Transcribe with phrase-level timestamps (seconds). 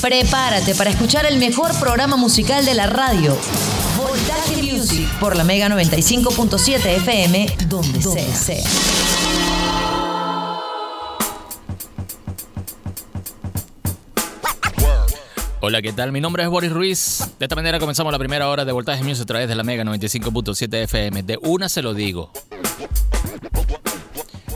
[0.00, 3.36] Prepárate para escuchar el mejor programa musical de la radio.
[3.96, 8.62] Voltaje Music por la Mega 95.7 FM, donde, sea.
[15.60, 16.12] Hola, ¿qué tal?
[16.12, 17.26] Mi nombre es Boris Ruiz.
[17.38, 19.82] De esta manera comenzamos la primera hora de Voltaje Music a través de la Mega
[19.84, 21.22] 95.7 FM.
[21.22, 22.30] De una se lo digo.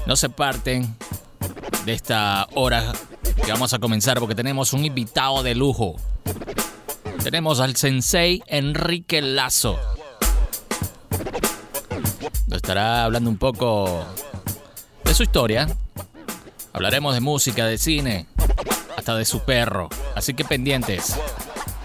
[0.06, 0.94] No se parten
[1.86, 2.92] de esta hora
[3.44, 5.96] que vamos a comenzar porque tenemos un invitado de lujo.
[7.22, 9.78] Tenemos al sensei Enrique Lazo.
[12.46, 14.04] Nos estará hablando un poco
[15.04, 15.68] de su historia.
[16.72, 18.26] Hablaremos de música, de cine,
[18.96, 19.88] hasta de su perro.
[20.14, 21.16] Así que pendientes.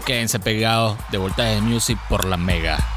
[0.06, 2.93] Quédense pegados de Voltaje Music por la Mega.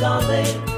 [0.00, 0.69] zombie.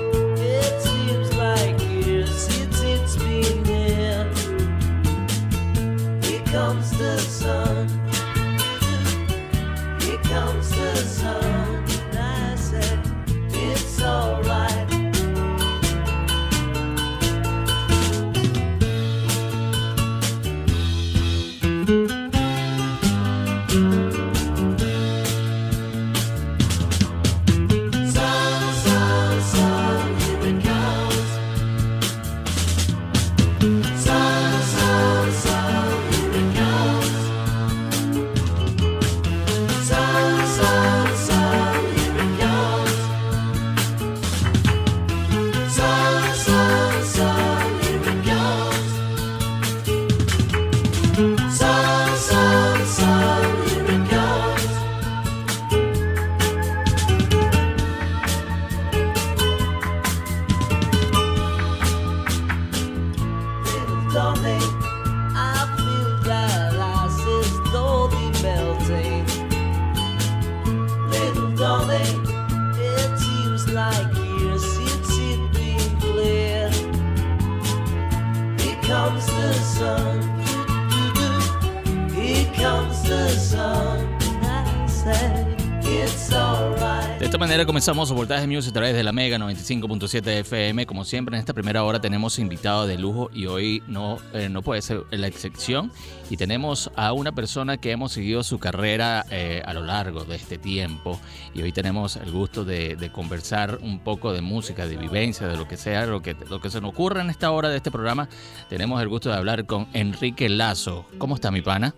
[87.83, 90.87] Comenzamos Voltaje Music a través de la Mega 95.7 FM.
[90.87, 94.63] Como siempre, en esta primera hora tenemos invitado de lujo y hoy no, eh, no
[94.63, 95.91] puede ser la excepción.
[96.31, 100.37] Y tenemos a una persona que hemos seguido su carrera eh, a lo largo de
[100.37, 101.19] este tiempo.
[101.55, 105.67] Y hoy tenemos el gusto de, conversar un poco de música, de vivencia, de lo
[105.67, 108.29] que sea, lo que, lo que se nos ocurra en esta hora de este programa.
[108.69, 111.05] Tenemos el gusto de hablar con Enrique Lazo.
[111.19, 111.97] ¿Cómo está mi pana?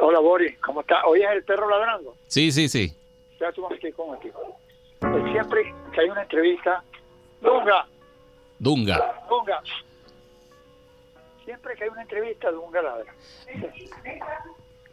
[0.00, 1.04] Hola Boris, ¿cómo está?
[1.06, 2.14] ¿Hoy es el perro ladrando?
[2.28, 2.92] Sí, sí, sí.
[3.40, 4.30] Ya tú aquí, ¿cómo aquí?
[5.32, 6.82] Siempre que hay una entrevista,
[7.40, 7.86] Dunga.
[8.58, 9.22] Dunga.
[9.28, 9.62] Dunga.
[11.44, 13.14] Siempre que hay una entrevista, Dunga ladra.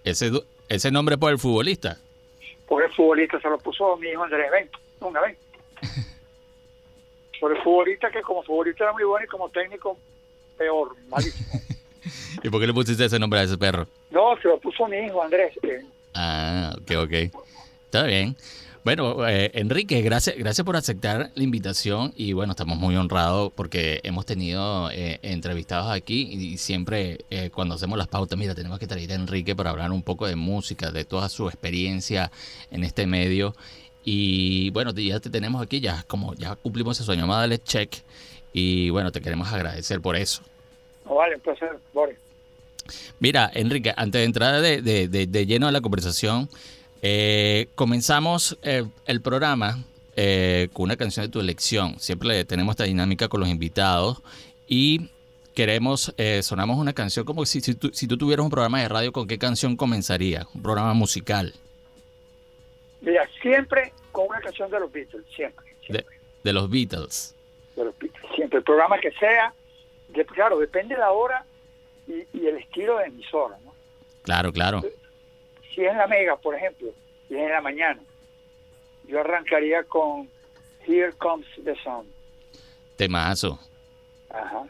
[0.03, 0.31] ¿Ese,
[0.69, 1.97] ese nombre por el futbolista?
[2.67, 4.49] Por el futbolista se lo puso mi hijo Andrés.
[4.51, 5.37] Ven, Dunga, ven.
[7.39, 9.97] por el futbolista que como futbolista era muy bueno y como técnico
[10.57, 11.59] peor, malísimo.
[12.43, 13.87] ¿Y por qué le pusiste ese nombre a ese perro?
[14.11, 15.53] No, se lo puso mi hijo Andrés.
[16.13, 17.11] Ah, ok, ok.
[17.85, 18.35] Está bien.
[18.85, 23.99] Bueno, eh, Enrique, gracias, gracias por aceptar la invitación y bueno, estamos muy honrados porque
[24.03, 28.85] hemos tenido eh, entrevistados aquí y, siempre eh, cuando hacemos las pautas, mira, tenemos que
[28.85, 32.29] traer a Enrique para hablar un poco de música, de toda su experiencia
[32.69, 33.55] en este medio
[34.03, 37.57] y bueno, ya te tenemos aquí, ya como ya cumplimos ese sueño, vamos a darle
[37.57, 37.91] check
[38.53, 40.43] y bueno, te queremos agradecer por eso.
[41.05, 42.17] vale, un placer, Boris.
[43.19, 46.47] Mira, Enrique, antes de entrar de, de, de lleno a la conversación,
[47.07, 49.77] eh, comenzamos eh, el programa
[50.15, 51.99] eh, con una canción de tu elección.
[51.99, 54.23] Siempre tenemos esta dinámica con los invitados
[54.67, 55.11] y
[55.53, 58.89] queremos, eh, sonamos una canción como si, si, tú, si tú tuvieras un programa de
[58.89, 60.47] radio, ¿con qué canción comenzaría?
[60.55, 61.53] Un programa musical.
[63.01, 65.63] Mira, siempre con una canción de los Beatles, siempre.
[65.87, 66.03] De,
[66.43, 67.35] de, los Beatles.
[67.75, 68.57] De los Beatles, siempre.
[68.57, 69.53] El programa que sea,
[70.09, 71.45] de, claro, depende de la hora
[72.07, 73.75] y, y, el estilo de emisora, ¿no?
[74.23, 74.81] Claro, claro.
[75.75, 76.87] Si es en la Mega, por ejemplo,
[77.29, 77.99] y es en la mañana,
[79.07, 80.29] yo arrancaría con
[80.87, 82.07] Here Comes the Sun.
[82.95, 83.59] Temazo.
[84.29, 84.63] Ajá.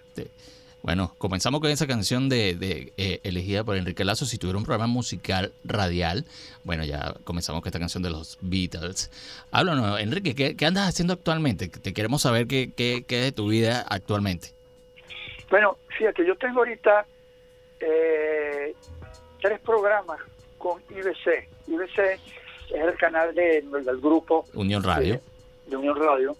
[0.81, 4.25] Bueno, comenzamos con esa canción de, de eh, elegida por Enrique Lazo.
[4.25, 6.25] Si tuviera un programa musical radial,
[6.63, 9.09] bueno, ya comenzamos con esta canción de los Beatles.
[9.51, 11.69] Háblanos, Enrique, ¿qué, qué andas haciendo actualmente?
[11.69, 14.49] Te queremos saber qué, qué, qué, es de tu vida actualmente.
[15.49, 17.05] Bueno, fíjate, yo tengo ahorita
[17.79, 18.75] eh,
[19.41, 20.19] tres programas
[20.65, 21.47] con IBC.
[21.67, 22.19] IBC es
[22.71, 25.13] el canal de, del grupo Unión Radio.
[25.13, 25.21] De,
[25.69, 26.35] de, Unión Radio,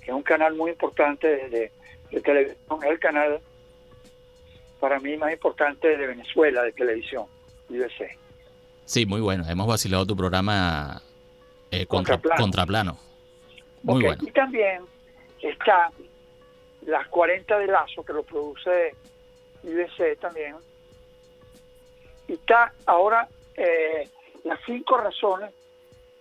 [0.00, 1.70] que es un canal muy importante de,
[2.10, 3.40] de televisión, es el canal
[4.80, 7.26] para mí más importante de Venezuela de televisión,
[7.68, 8.16] IBC.
[8.86, 9.44] Sí, muy bueno.
[9.46, 11.02] Hemos vacilado tu programa
[11.70, 12.42] eh, contra, Contraplano.
[12.42, 12.98] Contraplano.
[13.82, 14.06] Muy okay.
[14.06, 14.22] bueno.
[14.26, 14.82] Y también
[15.42, 15.90] está
[16.86, 18.94] Las 40 de Lazo, que lo produce
[19.62, 20.54] IBC también.
[22.28, 23.28] Y está ahora
[23.58, 24.08] eh,
[24.44, 25.52] Las cinco razones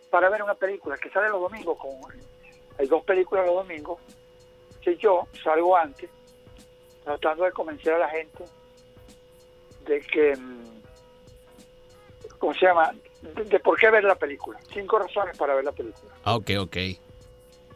[0.10, 1.78] para ver una película que sale los domingos.
[1.78, 1.92] Con,
[2.78, 4.00] hay dos películas los domingos.
[4.82, 6.10] Que yo salgo antes
[7.04, 8.44] tratando de convencer a la gente
[9.86, 10.34] de que,
[12.38, 12.92] ¿cómo se llama?
[13.22, 14.60] De, de, por qué ver la película.
[14.74, 16.14] Cinco razones para ver la película.
[16.24, 16.78] Ah, ok, ok.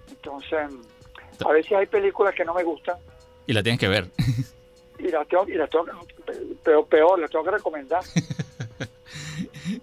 [0.10, 0.60] Entonces,
[1.46, 2.98] a veces hay películas que no me gustan.
[3.48, 4.08] Y la tienes que ver.
[5.00, 5.86] Y la tengo, y la tengo
[6.64, 8.04] peor, peor, la tengo que recomendar.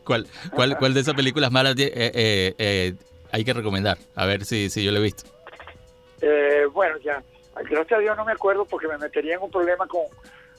[0.08, 2.94] ¿Cuál, cuál, ¿Cuál de esas películas malas eh, eh, eh,
[3.30, 3.98] hay que recomendar?
[4.14, 5.24] A ver si, si yo la he visto.
[6.22, 7.22] Eh, bueno, ya
[7.68, 10.04] gracias a Dios no me acuerdo porque me metería en un problema con,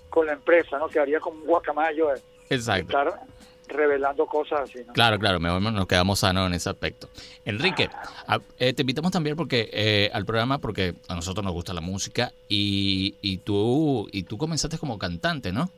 [0.10, 0.88] con la empresa, ¿no?
[0.88, 2.12] Quedaría como un guacamayo
[2.48, 2.86] Exacto.
[2.86, 3.19] estar
[3.68, 4.94] revelando cosas así, ¿no?
[4.94, 7.10] Claro, claro, mejor nos quedamos sanos en ese aspecto.
[7.44, 7.90] Enrique,
[8.28, 11.81] a, eh, te invitamos también porque eh, al programa porque a nosotros nos gusta la
[11.81, 15.72] música y, y tú y tú comenzaste como cantante, ¿no?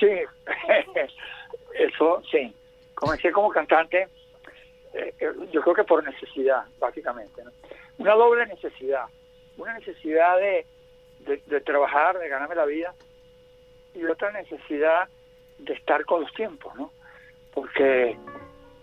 [0.00, 0.08] Sí,
[1.74, 2.54] eso sí.
[2.94, 4.08] Comencé como cantante,
[4.94, 5.14] eh,
[5.50, 7.50] yo creo que por necesidad, básicamente, ¿no?
[7.98, 9.06] Una doble necesidad
[9.56, 10.66] una necesidad de,
[11.20, 12.94] de, de, trabajar, de ganarme la vida,
[13.94, 15.08] y otra necesidad
[15.58, 16.90] de estar con los tiempos, ¿no?
[17.52, 18.16] Porque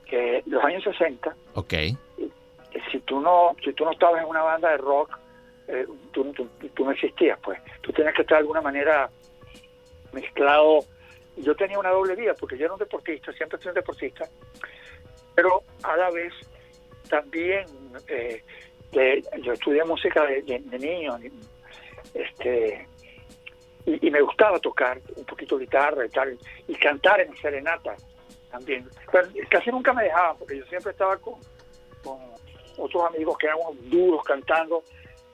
[0.06, 1.96] que los años 60, okay.
[2.92, 5.18] si tú no si tú no estabas en una banda de rock,
[5.68, 7.60] eh, tú, tú, tú, no existías, pues.
[7.82, 9.10] Tú tenías que estar de alguna manera
[10.12, 10.80] mezclado.
[11.40, 14.30] Yo tenía una doble vida, porque yo era un deportista, siempre fui un deportista,
[15.36, 16.34] pero a la vez
[17.10, 17.66] también...
[18.08, 18.44] Eh,
[18.92, 21.18] yo estudié música de, niño
[22.14, 22.88] este
[23.86, 26.38] y, me gustaba tocar un poquito guitarra y tal
[26.68, 27.96] y cantar en serenata
[28.52, 28.88] también.
[29.12, 31.36] Pero casi nunca me dejaban porque yo siempre estaba con,
[32.04, 32.20] con
[32.78, 34.84] otros amigos que eran unos duros cantando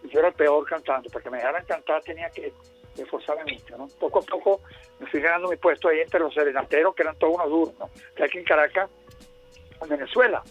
[0.03, 2.53] y yo era el peor cantando para que me dejaran cantar tenía que
[3.03, 3.87] mucho ¿no?
[3.99, 4.61] poco a poco
[4.99, 7.89] me fui ganando mi puesto ahí entre los serenateros que eran todos unos duros ¿no?
[8.15, 8.89] que aquí en Caracas
[9.81, 10.41] en Venezuela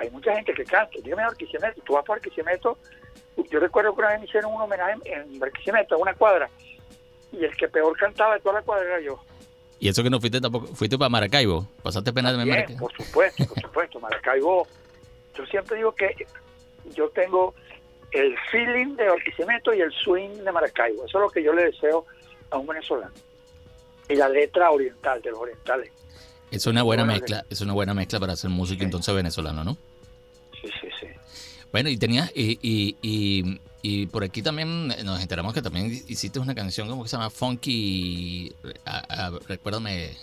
[0.00, 0.98] hay mucha gente que canta.
[1.02, 2.78] Dígame Barquisimeto, tú vas por Barquisimeto,
[3.50, 6.48] yo recuerdo que una vez me hicieron un homenaje en Barquisimeto, en una cuadra,
[7.32, 9.22] y el que peor cantaba de toda la cuadra era yo.
[9.78, 10.66] ¿Y eso que no fuiste tampoco?
[10.68, 11.66] ¿Fuiste para Maracaibo?
[11.82, 12.80] ¿Pasaste pena de Maracaibo?
[12.80, 14.00] Por supuesto, por supuesto.
[14.00, 14.66] Maracaibo,
[15.36, 16.26] yo siempre digo que
[16.94, 17.54] yo tengo
[18.12, 21.04] el feeling de Barquisimeto y el swing de Maracaibo.
[21.06, 22.06] Eso es lo que yo le deseo
[22.50, 23.12] a un venezolano.
[24.08, 25.92] Y la letra oriental, de los orientales.
[26.50, 29.76] Es una buena mezcla, es una buena mezcla para hacer música entonces venezolano, ¿no?
[30.60, 31.06] Sí, sí, sí.
[31.70, 36.40] Bueno, y tenías, y, y, y, y, por aquí también nos enteramos que también hiciste
[36.40, 38.52] una canción como que se llama Funky,
[38.84, 40.16] a, a, recuérdame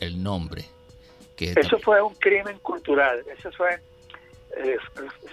[0.00, 0.66] el nombre.
[1.34, 3.80] Que Eso también, fue un crimen cultural, eso fue
[4.58, 4.76] eh,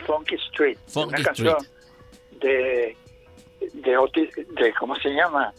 [0.06, 1.58] Funky Street, Funky una canción.
[2.40, 2.96] De,
[3.74, 5.54] de, Otis, de, ¿cómo se llama?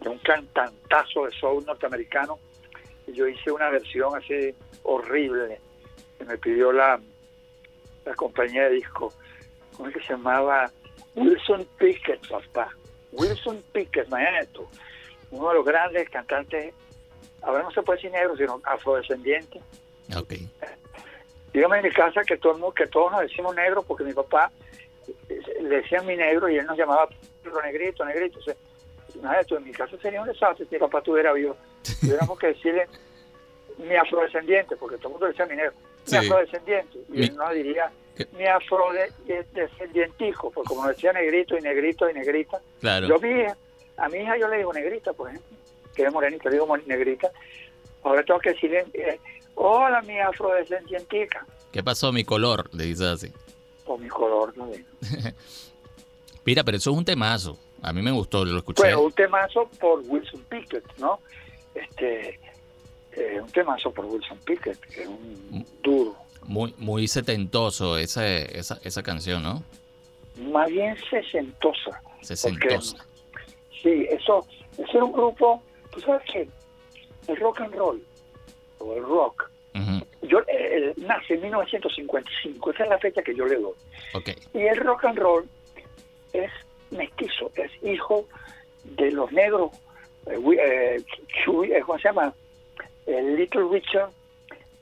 [0.00, 2.38] De un cantantazo de soul norteamericano.
[3.06, 5.60] Y yo hice una versión así horrible
[6.18, 7.00] que me pidió la,
[8.04, 9.12] la compañía de disco.
[9.76, 10.70] ¿Cómo es que se llamaba?
[11.14, 12.70] Wilson Pickett, papá.
[13.12, 14.66] Wilson Pickett, imagínate tú.
[15.30, 16.74] Uno de los grandes cantantes,
[17.42, 19.60] ahora no se puede decir negro, sino afrodescendiente.
[20.16, 20.34] Ok.
[21.52, 24.50] Dígame en mi casa que, todo, que todos nos decimos negro porque mi papá
[25.62, 27.08] le decía mi negro y él nos llamaba
[27.64, 28.38] negrito, negrito.
[28.38, 28.54] O sea,
[29.14, 31.56] imagínate, en mi casa sería un desastre si mi papá estuviera vivo.
[32.00, 32.86] Tuviéramos que decirle
[33.78, 35.72] mi afrodescendiente, porque todo el mundo decía mi negro,
[36.10, 36.98] mi afrodescendiente.
[37.08, 37.90] Y Mi- él nos diría
[38.36, 38.44] mi
[39.46, 43.08] afrodescendientico, porque como decía negrito y negrito y negrita, Claro.
[43.08, 43.44] yo vi,
[43.96, 45.56] a mi hija yo le digo negrita, por ejemplo,
[45.94, 47.30] que es morenita, le digo negrita,
[48.02, 49.18] ahora tengo que decirle, eh,
[49.54, 52.12] hola mi afrodescendientica, ¿Qué pasó?
[52.12, 53.32] Mi color, le dices así.
[53.84, 54.70] Por mi color, no.
[56.44, 57.58] Mira, pero eso es un temazo.
[57.82, 58.82] A mí me gustó, lo escuché.
[58.82, 61.20] Bueno, un temazo por Wilson Pickett, ¿no?
[61.74, 62.38] Este,
[63.12, 66.16] eh, un temazo por Wilson Pickett, que es un duro.
[66.44, 69.62] Muy, muy setentoso esa, esa, esa canción, ¿no?
[70.36, 72.02] más bien sesentosa.
[72.22, 72.96] Sesentosa.
[73.82, 74.46] Sí, eso,
[74.78, 76.48] eso era un grupo, tú sabes que
[77.28, 78.02] el rock and roll,
[78.78, 83.34] o el rock, Ujú, yo eh, el- nace en 1955, esa es la fecha que
[83.34, 83.74] yo le doy.
[84.54, 85.44] Y el rock and roll
[86.32, 86.50] es
[86.90, 88.26] mestizo, es hijo
[88.84, 89.70] de los negros,
[90.26, 92.34] eh, eh, eh, ¿cómo se llama?
[93.06, 94.10] El Little Richard,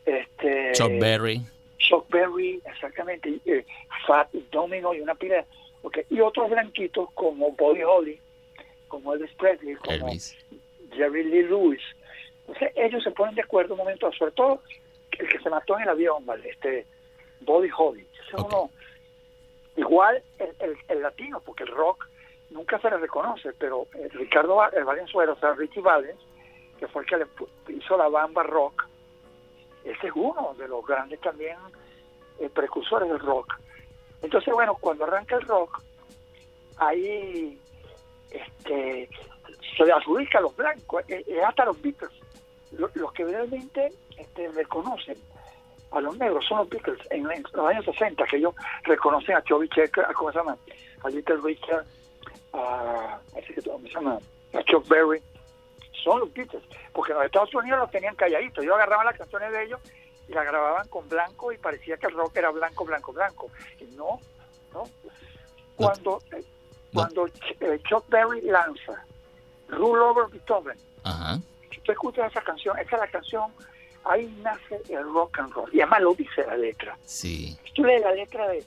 [0.06, 1.40] este, Chuck Berry.
[1.78, 3.64] Chuck Berry, exactamente, eh,
[4.06, 5.44] Fat Domino y una pila,
[5.82, 8.20] okay, y otros blanquitos como Buddy Holly,
[8.88, 10.36] como Elvis Presley, como Elvis.
[10.92, 11.80] Jerry Lee Lewis.
[12.40, 14.62] Entonces ellos se ponen de acuerdo un momento, sobre todo
[15.20, 16.48] el que se mató en el avión, ¿vale?
[16.48, 16.86] este
[17.40, 18.00] Buddy Holly.
[18.12, 18.46] Ese es Ok.
[18.52, 18.70] uno-
[19.76, 22.06] igual el, el- el latino, porque el rock
[22.50, 26.18] nunca se le reconoce, pero eh, Ricardo Va- eh, Valenzuela, o sea, Richie Valens,
[26.78, 27.26] que fue el que le
[27.76, 28.86] hizo la bamba rock,
[29.84, 31.56] ese es uno de los grandes también
[32.38, 33.54] eh, precursores del rock.
[34.22, 35.82] Entonces, bueno, cuando arranca el rock,
[36.76, 37.58] ahí
[38.30, 39.08] este,
[39.76, 42.10] se le adjudica a los blancos, eh, eh, hasta los Beatles.
[42.72, 45.16] Lo- Los, que realmente este, reconocen
[45.90, 49.42] a los negros son los Beatles en, en los años 60, que ellos reconocen a
[49.42, 50.56] Chubby Checker, a, ¿cómo se llama?
[51.02, 51.84] A Little Richard,
[52.52, 54.18] a, así que, ¿cómo se llama?
[54.52, 55.22] a Chuck Berry.
[56.04, 56.62] Son los Beatles,
[56.92, 58.64] porque en los Estados Unidos los tenían calladitos.
[58.64, 59.80] Ellos agarraban las canciones de ellos
[60.28, 63.50] y las grababan con blanco y parecía que el rock era blanco, blanco, blanco.
[63.80, 64.18] Y no,
[64.72, 64.84] no.
[65.76, 66.44] Cuando, eh,
[66.92, 69.04] cuando eh, Chuck Berry lanza
[69.68, 71.38] Rule Over Beethoven, Ajá.
[71.70, 73.52] si tú escuchas esa canción, esa es la canción,
[74.04, 75.70] ahí nace el rock and roll.
[75.72, 76.96] Y además lo dice la letra.
[77.04, 77.56] Sí.
[77.74, 78.64] Tú lees la letra de,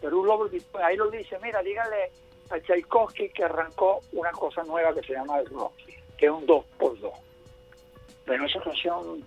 [0.00, 2.10] de Beethoven, ahí lo dice, mira, dígale
[2.50, 5.72] a Tchaikovsky que arrancó una cosa nueva que se llama el rock,
[6.18, 7.12] que es un 2 por 2
[8.26, 9.24] Pero esa canción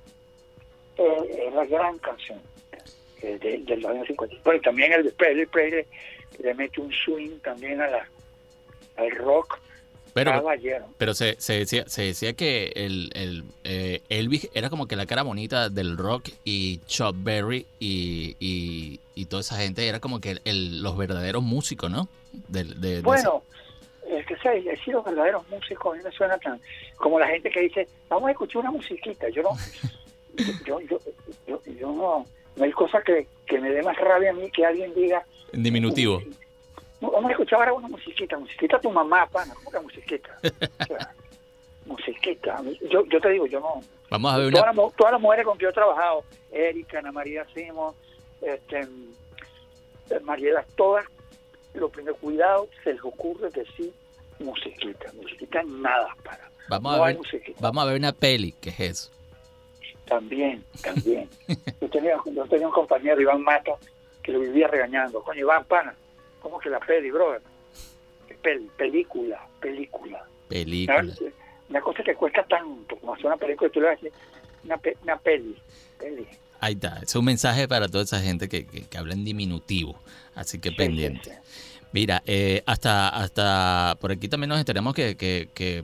[0.98, 2.40] eh, es la gran canción
[3.22, 4.36] eh, de- del año 50.
[4.44, 5.12] Pero también el de
[5.48, 5.86] Presley
[6.40, 8.08] le mete un swing también a la,
[8.98, 9.60] al rock
[10.14, 10.86] Pero, caballero.
[10.98, 15.06] pero se, se decía, se decía que el, el, eh, Elvis era como que la
[15.06, 20.20] cara bonita del rock y Chuck Berry y, y, y toda esa gente era como
[20.20, 22.08] que el- los verdaderos músicos, ¿no?
[22.48, 23.44] De- de Bueno,
[24.10, 26.60] es que sé, he sido verdaderos músicos, a mí me suena tan
[26.98, 29.30] como la gente que dice, vamos a escuchar una musiquita.
[29.30, 29.50] Yo no,
[30.66, 31.00] yo, yo,
[31.48, 34.66] yo, yo no, no hay cosa que, que me dé más rabia a mí que
[34.66, 35.24] alguien diga,
[35.54, 36.22] en diminutivo.
[36.26, 36.36] "No,
[37.02, 40.38] vamos a escuchar ahora una musiquita, musiquita tu mamá, pana, ¿cómo que musiquita?
[40.80, 41.14] O sea,
[41.86, 44.68] musiquita, yo, yo te digo, yo no, Vamos a ver todas una...
[44.68, 47.94] las, mu- todas las mujeres con que yo he trabajado, Erika, Ana María Simón,
[48.42, 51.06] este, eh, Mariela, todas,
[51.74, 53.92] lo primero, cuidado, se les ocurre decir
[54.40, 56.50] musiquita, musiquita nada para.
[56.70, 57.18] Vamos no a ver,
[57.60, 59.12] vamos a ver una peli, ¿qué es eso?
[60.06, 61.30] También, también.
[61.82, 63.74] yo, tenía, yo tenía un compañero, Iván Mata,
[64.24, 65.22] que lo vivía regañando.
[65.22, 65.94] Coño, Iván, pana,
[66.42, 67.42] ¿cómo que la peli, brother?
[68.78, 70.24] Película, película.
[70.48, 71.02] Película.
[71.02, 71.14] Una,
[71.70, 74.14] una cosa que cuesta tanto como hacer una película y tú le vas a decir
[74.64, 75.58] una, pe- una peli,
[76.00, 76.28] peli.
[76.60, 77.00] Ahí está.
[77.04, 80.00] Es un mensaje para toda esa gente que, que, que habla en diminutivo.
[80.36, 81.32] Así que Sí, pendiente.
[81.32, 81.82] sí, sí.
[81.92, 85.84] Mira, eh, hasta, hasta por aquí también nos enteramos que, que, que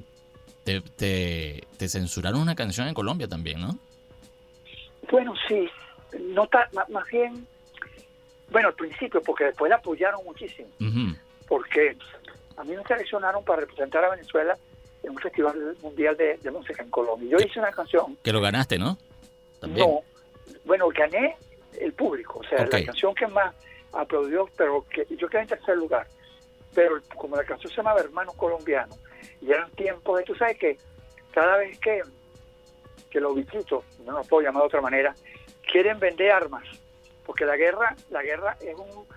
[0.63, 3.77] te, te, te censuraron una canción en Colombia también, ¿no?
[5.11, 5.67] Bueno, sí,
[6.19, 7.45] no ta- más bien,
[8.49, 10.69] bueno, al principio, porque después la apoyaron muchísimo,
[11.47, 11.97] porque
[12.57, 14.57] a mí me seleccionaron para representar a Venezuela
[15.03, 17.29] en un festival mundial de, de música en Colombia.
[17.31, 18.97] Yo hice una canción, Que lo ganaste, ¿no?
[19.59, 19.87] También.
[19.87, 20.01] no,
[20.65, 21.35] bueno, gané
[21.79, 23.53] el público, o sea, la canción que más
[23.91, 26.07] aplaudió, pero que yo quedé en tercer lugar.
[26.73, 28.95] Pero como la canción se llamaba Hermano Colombiano,
[29.41, 30.77] y eran tiempos de, tú sabes que
[31.33, 32.01] cada vez que,
[33.09, 35.15] que los bichitos, no los puedo llamar de otra manera,
[35.69, 36.63] quieren vender armas,
[37.25, 39.07] porque la guerra, la guerra es un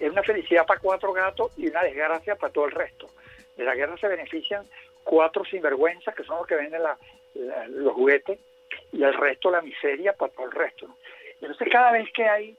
[0.00, 3.08] es una felicidad para cuatro gatos y una desgracia para todo el resto.
[3.56, 4.66] De la guerra se benefician
[5.04, 6.98] cuatro sinvergüenzas, que son los que venden la-
[7.34, 8.40] la- los juguetes,
[8.92, 10.88] y el resto la miseria para todo el resto.
[10.88, 10.96] ¿no?
[11.40, 12.56] Entonces cada vez que hay,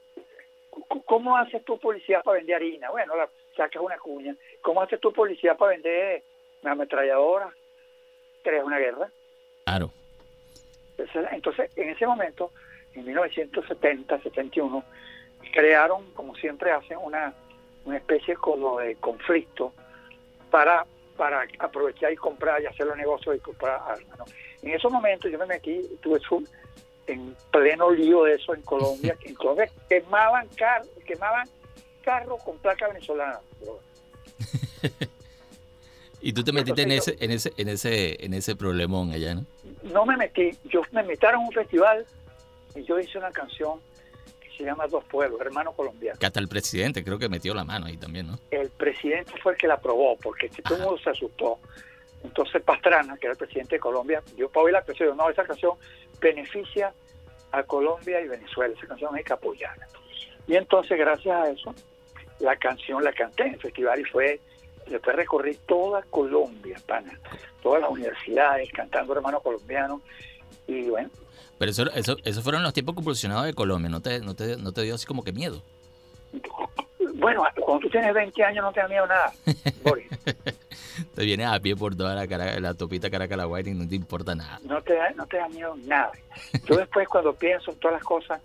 [1.04, 2.90] ¿cómo haces tu policía para vender harina?
[2.90, 4.34] Bueno, la, sacas una cuña.
[4.62, 6.22] ¿Cómo haces tu policía para vender
[6.62, 7.50] una ametralladora?
[8.42, 9.10] Creas una guerra.
[9.64, 9.90] Claro.
[10.96, 12.50] Entonces, entonces, en ese momento,
[12.96, 14.84] en 1970, 71,
[15.52, 17.32] crearon, como siempre hacen, una,
[17.84, 19.72] una especie como de conflicto
[20.50, 20.86] para,
[21.16, 24.18] para aprovechar y comprar y hacer los negocios y comprar armas.
[24.18, 24.24] ¿no?
[24.62, 26.20] En esos momentos yo me metí, tuve
[27.06, 29.16] en pleno lío de eso en Colombia.
[29.24, 31.48] en Colombia quemaban, car quemaban
[32.02, 33.40] carros con placa venezolana.
[36.20, 39.44] y tú te metiste en ese, en ese, en ese, en ese problemón allá, ¿no?
[39.82, 42.06] No me metí, yo me metieron a un festival
[42.76, 43.80] y yo hice una canción
[44.40, 46.18] que se llama Dos Pueblos, hermano colombiano.
[46.18, 48.38] Que hasta el presidente creo que metió la mano ahí también, ¿no?
[48.50, 51.58] El presidente fue el que la aprobó, porque todo el mundo se asustó.
[52.22, 55.44] Entonces Pastrana, que era el presidente de Colombia, dio para oír la canción, no, esa
[55.44, 55.72] canción
[56.20, 56.92] beneficia
[57.52, 59.86] a Colombia y Venezuela, esa canción hay que apoyarla.
[60.46, 61.74] Y entonces gracias a eso,
[62.40, 64.40] la canción la canté en el festival y fue,
[64.88, 67.18] después recorrí toda Colombia, pana,
[67.62, 70.02] todas las universidades cantando hermano colombiano
[70.66, 71.10] y bueno.
[71.58, 74.72] Pero eso, eso, esos fueron los tiempos convulsionados de Colombia, ¿no te, no te, no
[74.72, 75.62] te dio así como que miedo?
[77.14, 79.32] Bueno, cuando tú tienes 20 años no te da miedo nada,
[79.82, 80.06] Boris.
[81.14, 84.34] te vienes a pie por toda la, cara, la topita Caracas y no te importa
[84.34, 84.60] nada.
[84.64, 86.12] No te, da, no te da miedo nada.
[86.66, 88.40] Yo después cuando pienso en todas las cosas,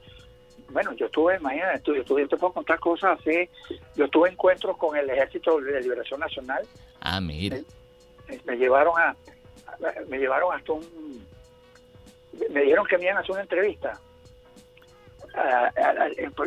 [0.69, 3.49] bueno, yo estuve, imagínate yo, estuve, yo te puedo contar cosas así,
[3.95, 6.65] yo tuve encuentros con el Ejército de Liberación Nacional.
[7.01, 7.57] Ah, mira.
[8.45, 9.15] Me, llevaron a,
[10.07, 11.25] me llevaron hasta un,
[12.49, 13.99] me dijeron que me iban a hacer una entrevista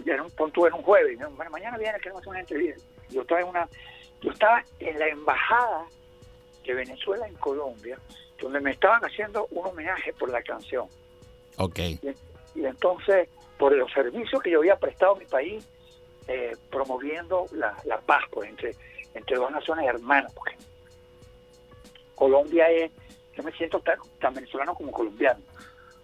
[0.06, 2.82] era un punto en un jueves, bueno, mañana viene queremos hacer una entrevista.
[3.10, 3.68] Yo estaba en una,
[4.20, 5.86] yo estaba en la embajada
[6.64, 7.98] de Venezuela en Colombia,
[8.40, 10.86] donde me estaban haciendo un homenaje por la canción.
[11.58, 11.78] Ok.
[11.78, 15.66] Y, entonces, por los servicios que yo había prestado a mi país,
[16.26, 17.74] eh, promoviendo la,
[18.06, 18.74] paz pues, entre,
[19.14, 20.56] entre dos naciones hermanas, porque
[22.14, 22.90] Colombia es,
[23.36, 25.40] yo me siento tan, tan venezolano como colombiano.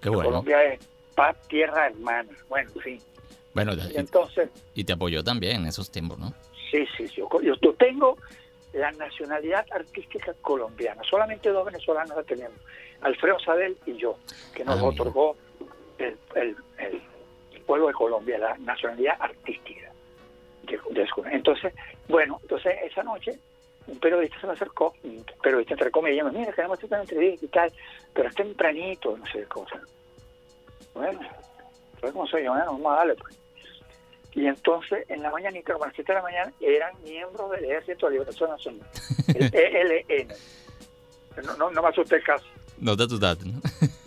[0.00, 0.30] Qué bueno.
[0.30, 0.80] Colombia es
[1.14, 2.30] paz, tierra hermana.
[2.48, 3.00] Bueno, sí.
[3.54, 4.50] Bueno, y, entonces.
[4.74, 6.32] Y te apoyó también en esos tiempos, ¿no?
[6.70, 7.16] Sí, sí, sí.
[7.16, 8.16] Yo, yo tengo
[8.72, 11.02] la nacionalidad artística colombiana.
[11.04, 12.56] Solamente dos venezolanos la tenemos,
[13.00, 14.16] Alfredo Sadel y yo,
[14.54, 15.36] que nos ah, otorgó
[15.98, 16.56] el, el,
[17.66, 19.92] pueblo de Colombia, la nacionalidad artística.
[21.30, 21.72] entonces,
[22.08, 23.38] bueno, entonces esa noche
[23.90, 27.44] un periodista se me acercó, un periodista entre comillas, me mira, queremos hacer una entrevista
[27.44, 27.72] y tal,
[28.14, 29.80] pero es tempranito, no sé qué cosa.
[30.94, 31.20] Bueno,
[32.00, 33.38] pues como soy yo, bueno, vamos a darle pues.
[34.32, 37.64] Y entonces, en la mañanita, como a las 7 de la mañana, eran miembros del
[37.64, 38.86] Ejército de Liberación Nacional,
[39.34, 39.50] el
[40.08, 40.28] ELN.
[41.44, 42.46] No, no, no me asusté el caso.
[42.78, 43.60] No te asustaste, ¿no?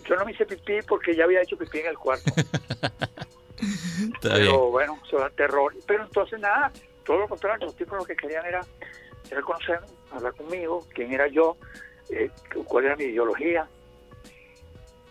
[0.08, 2.32] Yo no me hice pipí porque ya había hecho pipí en el cuarto.
[4.22, 5.74] Pero bueno, eso da terror.
[5.86, 6.72] Pero entonces nada,
[7.04, 8.64] todo lo contrario, los tipos lo que querían era,
[9.30, 11.56] era conocerme, hablar conmigo, quién era yo,
[12.10, 12.30] eh,
[12.66, 13.68] cuál era mi ideología,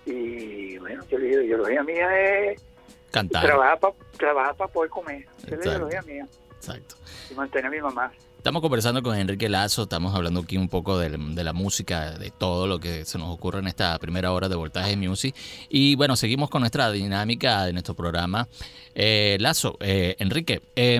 [0.06, 2.66] y bueno, yo le digo, la ideología mía es
[3.12, 3.46] cantar.
[3.46, 5.26] Trabajar para trabajar poder comer.
[5.46, 6.28] Esa es la ideología mía.
[6.58, 6.96] Exacto.
[7.30, 8.12] Y mantener a mi mamá.
[8.44, 12.68] Estamos conversando con Enrique Lazo, estamos hablando aquí un poco de, la música, de todo
[12.68, 15.34] lo que se nos ocurre en esta primera hora de Voltaje Music.
[15.70, 18.50] Y bueno, seguimos con nuestra dinámica de nuestro programa.
[18.96, 21.00] Eh, Lazo, eh, Enrique, eh,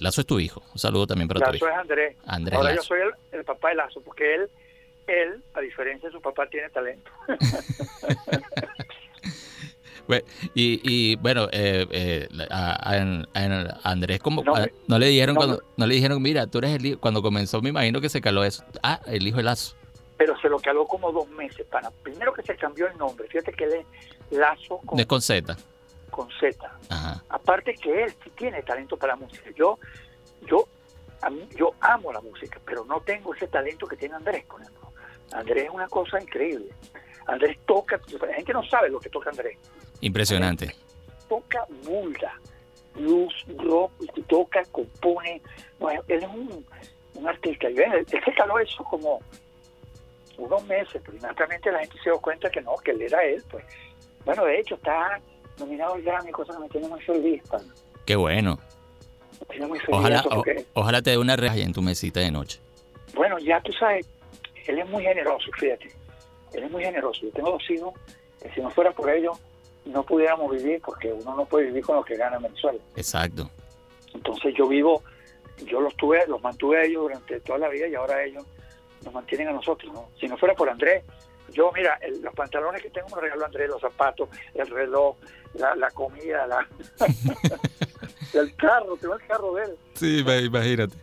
[0.00, 0.64] Lazo es tu hijo.
[0.72, 1.68] Un saludo también para Lazo tu hijo.
[1.68, 2.16] es Andrés.
[2.26, 4.50] Andrés Ahora yo soy el, el papá de Lazo, porque él
[5.06, 7.12] él, a diferencia de su papá, tiene talento.
[10.54, 13.20] y, y, bueno, eh, eh, a,
[13.84, 17.00] Andrés como no, le dijeron cuando no le dijeron, mira, tú eres el hijo.
[17.00, 18.64] Cuando comenzó, me imagino que se caló eso.
[18.82, 19.76] Ah, el hijo de Lazo.
[20.16, 23.26] Pero se lo caló como dos meses, para primero que se cambió el nombre.
[23.28, 23.72] Fíjate que él
[24.30, 25.56] es Lazo con, con Z.
[26.10, 26.78] Con Z.
[27.28, 29.50] Aparte que él sí tiene talento para la música.
[29.56, 29.78] Yo,
[30.46, 30.68] yo,
[31.22, 34.62] a mí, yo amo la música, pero no tengo ese talento que tiene Andrés, con
[34.62, 34.92] ejemplo.
[35.32, 36.72] Andrés es una cosa increíble.
[37.26, 39.56] Andrés toca, la gente no sabe lo que toca Andrés.
[40.02, 40.74] Impresionante.
[41.28, 42.34] toca multa,
[42.94, 43.92] blues, rock,
[44.26, 45.40] toca, compone.
[45.78, 46.66] Bueno, él es un,
[47.14, 47.70] un artista.
[47.70, 49.20] Y él, se caló eso como
[50.36, 53.42] unos meses, pero inmediatamente la gente se dio cuenta que no, que él era él.
[53.50, 53.64] pues
[54.24, 55.20] Bueno, de hecho, está
[55.58, 57.42] nominado al Grammy, cosa que me tiene muy feliz.
[58.04, 58.58] Qué bueno.
[59.88, 60.24] ojalá,
[60.74, 62.58] ojalá te dé una reja en tu mesita de noche.
[63.14, 64.08] Bueno, ya tú sabes,
[64.66, 65.92] él es muy generoso, fíjate.
[66.54, 67.20] Él es muy generoso.
[67.22, 67.94] Yo tengo dos hijos
[68.42, 69.38] que si no fuera por ellos
[69.84, 72.78] no pudiéramos vivir porque uno no puede vivir con lo que gana en Venezuela.
[72.96, 73.50] Exacto.
[74.14, 75.02] Entonces yo vivo,
[75.66, 78.44] yo los tuve, los mantuve a ellos durante toda la vida y ahora ellos
[79.04, 79.92] nos mantienen a nosotros.
[79.92, 80.08] ¿no?
[80.18, 81.04] Si no fuera por Andrés,
[81.52, 85.16] yo mira, los pantalones que tengo me regaló Andrés, los zapatos, el reloj,
[85.54, 86.66] la, comida, la
[88.34, 89.76] el carro, tengo el carro de él.
[89.94, 90.96] Sí, imagínate.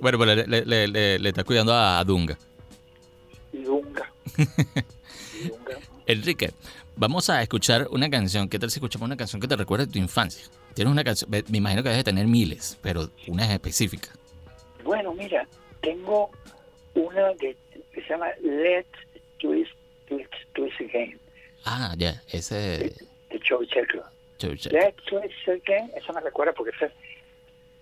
[0.00, 2.36] Bueno, pues le, le, le, le, está cuidando a Dunga
[3.52, 4.12] Dunga.
[6.06, 6.52] Enrique,
[7.00, 8.46] vamos a escuchar una canción.
[8.48, 10.46] ¿Qué tal si escuchamos una canción que te recuerda de tu infancia?
[10.74, 14.10] Tienes una canción, me imagino que debes tener miles, pero una es específica.
[14.84, 15.48] Bueno, mira,
[15.80, 16.30] tengo
[16.94, 17.56] una que
[17.94, 18.86] se llama Let's
[19.38, 19.72] Twist,
[20.08, 21.18] Twist, Twist Again.
[21.64, 22.54] Ah, ya, ese...
[22.54, 22.94] De,
[23.30, 23.66] de Joe.
[24.70, 26.92] Let's Twist Again, esa me recuerda porque esa,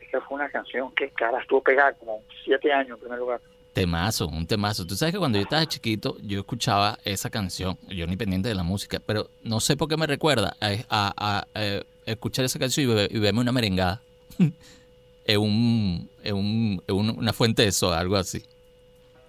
[0.01, 3.41] esa fue una canción que, cara, estuvo pegada como siete años en primer lugar.
[3.79, 4.85] Temazo, un temazo.
[4.85, 8.57] Tú sabes que cuando yo estaba chiquito, yo escuchaba esa canción, yo ni pendiente de
[8.57, 12.91] la música, pero no sé por qué me recuerda a, a, a, escuchar esa canción
[12.91, 14.03] y, y verme una merengada
[15.25, 18.43] en, un, en, un, en una fuente de soda, algo así.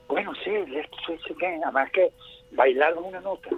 [0.08, 2.12] Bueno, sí, Again, además que
[2.52, 3.50] bailar es una nota.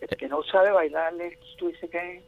[0.00, 2.22] El que no sabe bailar Let's Twist Again.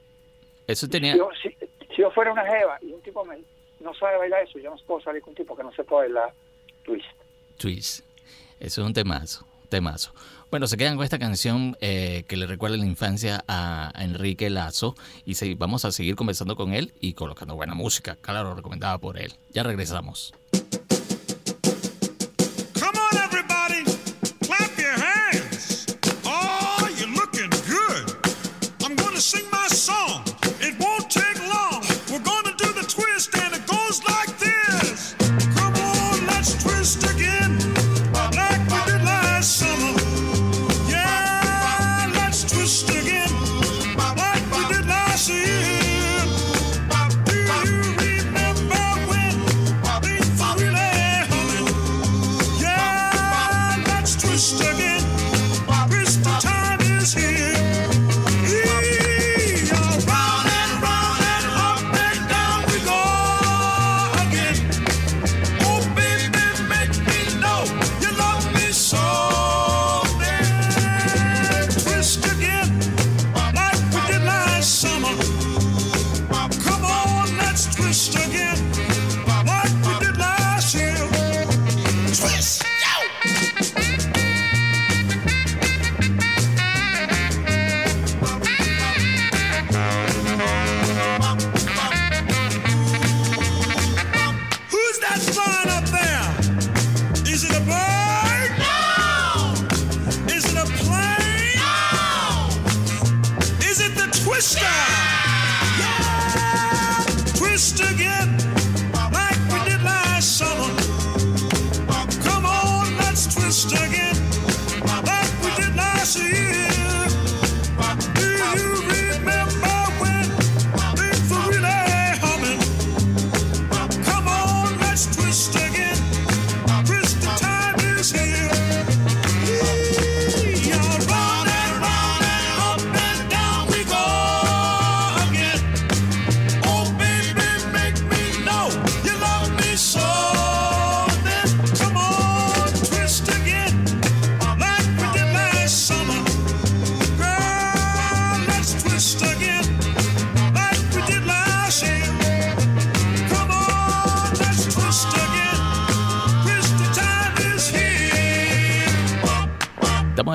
[0.68, 1.12] Eso tenía.
[1.12, 1.48] Si yo, si,
[1.94, 3.38] si yo fuera una jeva y un tipo me,
[3.80, 6.04] no sabe bailar eso, yo no puedo salir con un tipo que no se puede
[6.04, 6.32] bailar
[6.84, 7.19] twist.
[7.60, 8.00] Twist.
[8.58, 10.12] Eso es un temazo, temazo.
[10.50, 14.96] Bueno, se quedan con esta canción eh, que le recuerda la infancia a Enrique Lazo
[15.26, 19.18] y se, vamos a seguir conversando con él y colocando buena música, claro, recomendada por
[19.18, 19.34] él.
[19.52, 20.32] Ya regresamos.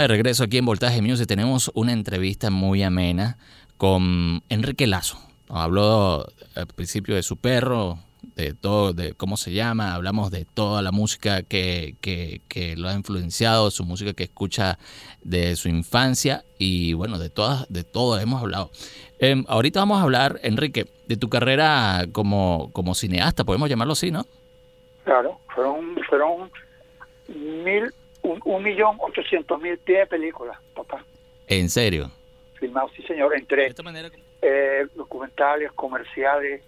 [0.05, 1.25] De regreso aquí en Voltaje Music.
[1.25, 3.39] Tenemos una entrevista muy amena
[3.75, 5.17] con Enrique Lazo.
[5.49, 7.97] Nos habló al principio de su perro,
[8.35, 12.93] de todo, de cómo se llama, hablamos de toda la música que, que, lo ha
[12.93, 14.77] influenciado, su música que escucha
[15.23, 18.69] de su infancia y bueno, de todas, de todo hemos hablado.
[19.17, 24.11] Eh, ahorita vamos a hablar, Enrique, de tu carrera como, como cineasta, podemos llamarlo así,
[24.11, 24.23] ¿no?
[25.03, 26.51] Claro, fueron, fueron
[27.27, 27.91] mil
[28.25, 31.03] un, millón ochocientos mil pies de películas, papá.
[31.47, 32.09] ¿En serio?
[32.55, 33.73] Filmado, sí, señor, entre
[34.41, 36.63] eh, documentales, comerciales,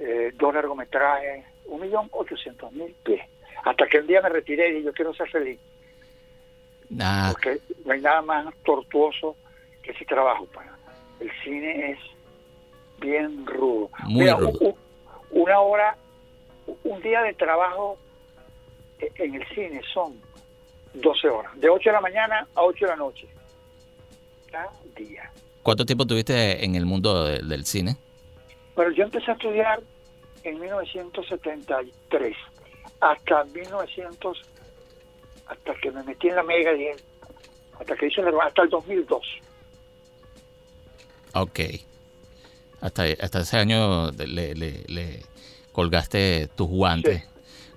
[0.00, 3.22] eh, dos largometrajes, un millón ochocientos mil pies.
[3.64, 5.58] Hasta que un día me retiré y yo quiero ser feliz.
[6.88, 9.36] Porque no hay nada más tortuoso
[9.82, 10.46] que ese trabajo.
[10.52, 10.66] Pues.
[11.20, 11.98] El cine es
[13.00, 13.90] bien rudo.
[14.04, 14.76] Muy rudo.
[15.30, 15.96] una hora,
[16.84, 17.98] un día de trabajo
[19.00, 20.20] eh, en el cine son
[20.94, 23.28] 12 horas, de 8 de la mañana a 8 de la noche,
[24.50, 25.30] cada día.
[25.62, 27.96] ¿Cuánto tiempo tuviste en el mundo del cine?
[28.76, 29.80] Bueno, yo empecé a estudiar
[30.42, 32.36] en 1973,
[33.00, 34.42] hasta 1900,
[35.46, 36.70] hasta que me metí en la mega
[37.78, 39.26] hasta que hice hasta el 2002.
[41.34, 41.60] Ok.
[42.80, 45.22] Hasta, hasta ese año le, le,
[45.72, 47.24] colgaste tus guantes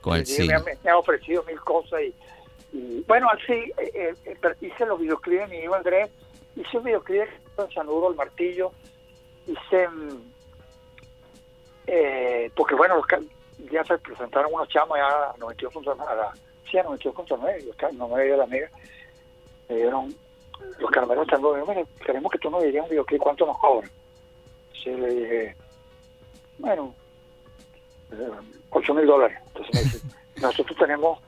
[0.01, 0.60] con el cine.
[0.60, 2.13] Me, me, ha ofrecido mil cosas y
[2.73, 6.10] y bueno, así eh, eh, hice los videoclips de mi hijo Andrés,
[6.56, 7.27] hice un videoclip
[7.58, 8.71] en Sanuro el Martillo,
[9.47, 10.21] hice, mm,
[11.88, 13.01] eh, porque bueno,
[13.71, 16.34] ya se presentaron unos chamos ya a 92.9, a la,
[16.69, 18.69] sí, a 92.9, los ca- no me dio la amiga,
[19.69, 20.13] me dieron,
[20.80, 23.89] los caramelos también, mira, queremos que tú nos dirías un videoclip, ¿cuánto nos cobran?
[24.84, 25.56] Sí, le dije,
[26.60, 26.93] bueno,
[28.12, 28.30] eh,
[28.69, 29.38] 8 mil dólares.
[29.47, 30.08] Entonces me dice,
[30.41, 31.19] nosotros tenemos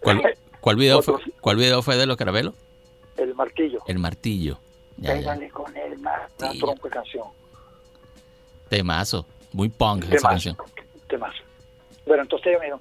[0.00, 1.14] ¿Cuál, cuál video fue.
[1.40, 2.54] ¿Cuál video fue de los carabelos?
[3.16, 3.80] el martillo.
[3.86, 4.58] El martillo.
[4.96, 5.12] Ya,
[5.50, 6.58] con el mar, una Sí.
[6.58, 7.26] tronco de canción.
[8.68, 9.26] Temazo.
[9.52, 10.56] Muy punk esa Temazo, canción.
[11.08, 11.42] temazo.
[12.06, 12.80] Bueno, entonces ellos me dijeron,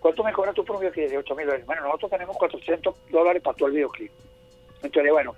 [0.00, 1.08] ¿cuánto me cobras tu por un videoclip?
[1.10, 1.66] De 8 mil dólares.
[1.66, 4.12] Bueno, nosotros tenemos 400 dólares para todo el videoclip.
[4.82, 5.34] Entonces, bueno,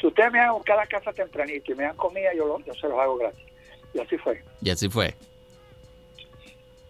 [0.00, 2.46] si ustedes me van a buscar a la casa tempranito y me dan comida, yo,
[2.46, 3.44] lo- yo se los hago gratis.
[3.92, 4.42] Y así fue.
[4.60, 5.14] Y así fue.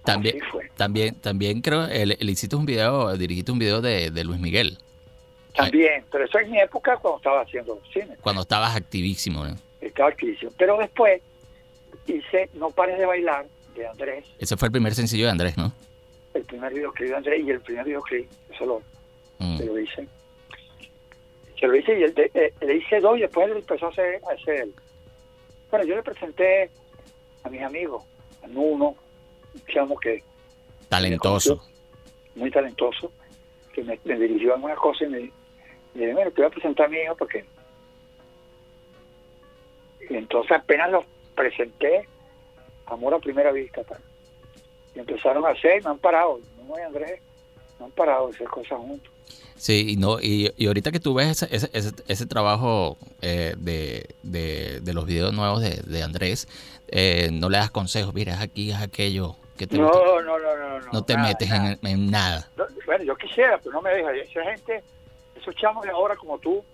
[0.05, 0.71] También, Así fue.
[0.77, 4.79] también, también creo, le, le hiciste un video, dirigiste un video de, de Luis Miguel,
[5.57, 8.17] También, pero eso es mi época cuando estaba haciendo cine.
[8.21, 9.45] cuando estabas activísimo.
[9.47, 9.57] ¿no?
[9.81, 10.51] Estaba activísimo.
[10.59, 11.23] Pero después
[12.07, 15.73] hice No pares de bailar de Andrés, Ese fue el primer sencillo de Andrés, ¿no?
[16.35, 18.83] el primer videoclip de Andrés y el primer videoclip, eso lo,
[19.39, 19.57] Mm.
[19.59, 20.09] se lo hice.
[21.59, 24.21] Se lo hice y él, eh, le hice dos y después él empezó a hacer,
[24.29, 24.75] a hacer él.
[25.71, 26.71] Bueno, yo le presenté
[27.43, 28.05] a mis amigos,
[28.43, 28.95] a Nuno,
[29.55, 30.23] un chamo que
[30.89, 31.63] Talentoso.
[32.35, 33.11] muy talentoso,
[33.73, 35.33] que me, me dirigió en una cosa y me, y
[35.95, 37.45] le dije, bueno, te voy a presentar a mi hijo porque...
[40.11, 42.07] Y entonces apenas los presenté,
[42.87, 43.83] amor a primera vista,
[44.95, 47.21] y empezaron a hacer, y me han parado, no Andrés,
[47.79, 49.11] me han parado de hacer cosas juntos.
[49.57, 53.55] Sí, y, no, y, y ahorita que tú ves ese, ese, ese, ese trabajo eh,
[53.57, 56.49] de, de, de los videos nuevos de, de Andrés,
[56.89, 59.91] eh, no le das consejos, mira, es aquí, es aquello, que te No,
[60.21, 60.93] no, no, no, no.
[60.93, 61.79] no te nada, metes nada.
[61.83, 62.49] En, en nada.
[62.57, 64.13] No, bueno, yo quisiera, pero no me deja.
[64.13, 64.83] Esa gente,
[65.37, 66.65] esos chamos de ahora como tú,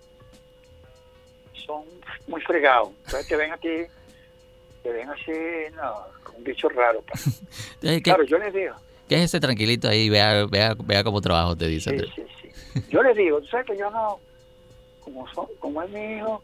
[1.65, 1.83] son
[2.27, 2.89] muy fregados.
[3.05, 3.69] Entonces te ven a ti,
[4.83, 5.31] te ven así,
[5.75, 7.03] no, un bicho raro.
[7.81, 8.75] ¿Qué, Claro, yo les digo,
[9.07, 10.09] qué es ese tranquilito ahí?
[10.09, 12.83] Vea, vea, vea cómo trabajo, te dice sí, sí, sí.
[12.89, 14.19] Yo les digo, tú sabes que yo no,
[15.01, 16.41] como, son, como es mi hijo,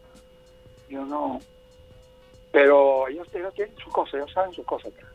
[0.88, 1.40] yo no.
[2.52, 4.92] Pero ellos, ellos tienen sus cosas, ellos saben sus cosas.
[4.92, 5.06] pa.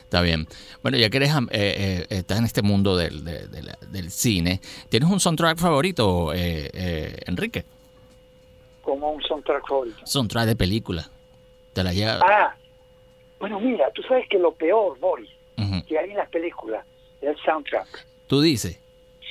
[0.00, 0.46] Está bien.
[0.82, 5.20] Bueno, ya que eres, eh, eh, estás en este mundo del, del cine, ¿tienes un
[5.20, 7.64] soundtrack favorito, eh, eh, Enrique?
[8.82, 9.98] Como un soundtrack favorito.
[10.06, 11.08] Soundtrack de película.
[11.74, 12.20] Te la lleva.
[12.22, 12.54] Ah,
[13.38, 15.84] bueno, mira, tú sabes que lo peor, Boris, Ujú.
[15.86, 16.84] que hay en las películas
[17.20, 18.06] es el soundtrack.
[18.26, 18.80] Tú dices.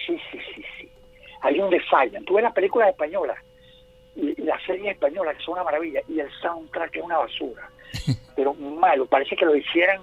[0.05, 0.89] Sí, sí, sí, sí.
[1.41, 2.23] Hay donde fallan.
[2.25, 3.37] Tú ves las películas españolas
[4.15, 7.69] y las series españolas que son una maravilla y el soundtrack es una basura.
[8.35, 10.01] Pero malo, parece que lo hicieran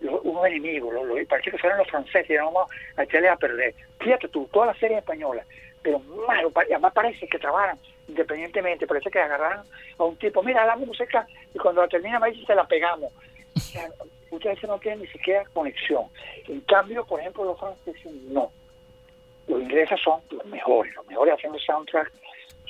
[0.00, 3.36] los, unos enemigos, lo, lo- parece que fueran los franceses y vamos a echarles a
[3.36, 3.74] perder.
[4.00, 5.46] Fíjate tú, todas las series españolas,
[5.82, 7.78] pero malo, además parece que trabajan
[8.08, 9.64] independientemente, parece que agarraron
[9.98, 13.10] a un tipo, mira la música y cuando la terminan ahí sí se la pegamos.
[13.56, 13.88] O sea,
[14.30, 16.04] ustedes no tienen ni siquiera conexión.
[16.48, 18.50] En cambio, por ejemplo, los franceses no
[19.46, 22.10] los ingleses son los mejores, los mejores haciendo soundtrack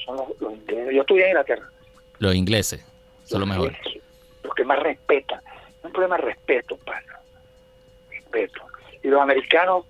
[0.04, 0.94] son los, los ingleses.
[0.94, 1.68] Yo estudié en Inglaterra.
[2.18, 2.84] Los ingleses
[3.24, 3.76] son los mejores.
[4.42, 5.40] Los que más respetan.
[5.84, 7.20] Un problema de respeto, pana.
[8.10, 8.60] Respeto.
[9.02, 9.84] Y los americanos,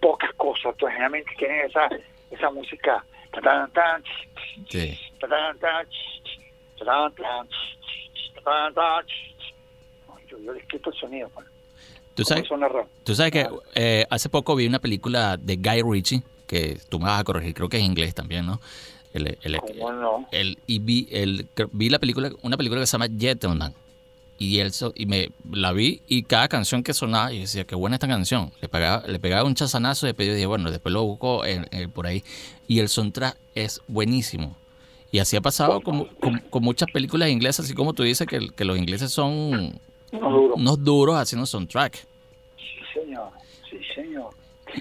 [0.00, 1.88] pocas cosas, pues, generalmente tienen esa,
[2.30, 3.04] esa música.
[4.68, 4.98] Sí.
[10.28, 11.46] Yo, yo les quito el sonido, pana.
[12.14, 12.48] Tú ¿Cómo sabes,
[13.04, 17.04] tú sabes que eh, hace poco vi una película de Guy Ritchie, que tú me
[17.06, 18.60] vas a corregir, creo que es inglés también, ¿no?
[19.14, 20.28] El, el- ¿Cómo no?
[20.32, 23.72] el- y vi, el, vi la película, una película que se llama Gentleman.
[24.40, 27.96] Y él y me la vi y cada canción que sonaba, y decía, qué buena
[27.96, 28.52] esta canción.
[28.60, 31.66] Le pegaba, le pegaba un chazanazo y después yo dije, bueno, después lo busco en-
[31.72, 32.22] en- por ahí.
[32.68, 34.56] Y el soundtrack es buenísimo.
[35.10, 38.50] Y así ha pasado con, con- con muchas películas inglesas, así como tú dices que,
[38.54, 39.80] que los ingleses son
[40.12, 40.54] No duro.
[40.54, 41.96] unos duros haciendo soundtrack.
[42.56, 43.30] Sí, señor.
[43.68, 44.30] Sí, señor.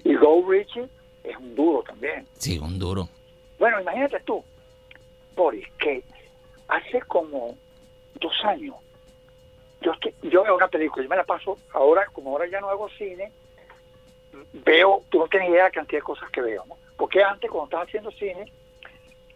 [0.04, 0.88] Y Go Richie
[1.24, 2.28] es un duro también.
[2.38, 3.10] Sí, un duro.
[3.58, 4.44] Bueno, imagínate tú,
[5.36, 6.04] Boris, que
[6.68, 7.56] hace como
[8.20, 8.76] dos años
[9.82, 12.70] yo, estoy- yo veo una película, yo me la paso ahora, como ahora ya no
[12.70, 13.32] hago cine,
[14.54, 16.78] veo, tú no tienes idea de la cantidad de cosas que veo, ¿no?
[16.98, 18.52] Porque antes, cuando estás haciendo cine,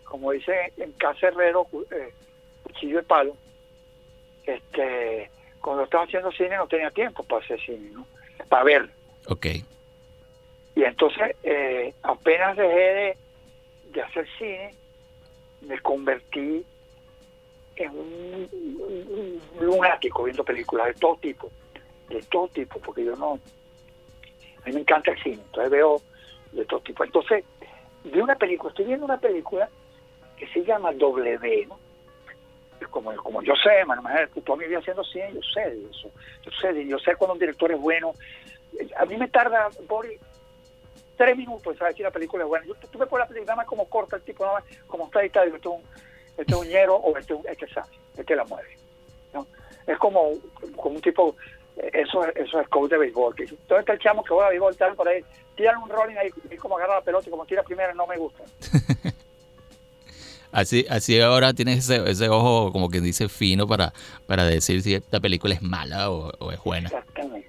[0.04, 2.14] como dice en Casa Herrero, eh,
[2.64, 3.36] cuchillo de palo,
[4.46, 5.30] este,
[5.62, 8.06] cuando estaba haciendo cine no tenía tiempo para hacer cine, ¿no?
[8.50, 8.90] Para ver.
[9.28, 9.46] Ok.
[10.76, 13.18] Y entonces, eh, apenas dejé de,
[13.92, 14.74] de hacer cine,
[15.62, 16.66] me convertí
[17.76, 21.52] en un, un- lunático viendo películas de todo tipo,
[22.10, 26.02] de todo tipo, porque yo no, a mí me encanta el cine, entonces veo
[26.52, 27.04] de todo tipo.
[27.04, 27.44] Entonces,
[28.04, 29.70] vi una película, estoy viendo una película
[30.38, 31.80] que se llama W, ¿no?
[32.90, 34.00] como, como yo sé, man,
[34.44, 36.12] toda mi vida haciendo cine, yo sé de eso.
[36.44, 38.14] Yo sé, yo sé cuando un director es bueno.
[38.98, 40.20] A mí me tarda, Boris,
[41.16, 42.66] tres minutos sabes si la película es buena.
[42.66, 45.06] Yo, tú me pones la película nada más como corta el tipo, nada más como
[45.06, 45.84] está digo, este es un,
[46.42, 48.78] este es un ñero o este, este sabe, este la mueve.
[49.34, 49.48] ¿no?
[49.88, 50.32] Es como,
[50.76, 51.36] como un tipo,
[51.78, 53.36] eso, eso es coach de béisbol.
[53.36, 55.24] Que, todo este chamo que juega a béisbol, tal, por ahí,
[55.56, 58.18] tiran un rolling ahí, y como agarra la pelota y como tira primero, no me
[58.18, 58.44] gusta.
[60.52, 63.94] Así, así ahora tienes ese, ese ojo como que dice fino para,
[64.28, 66.90] para decir si esta película es mala o, es buena.
[66.90, 67.41] Exactamente,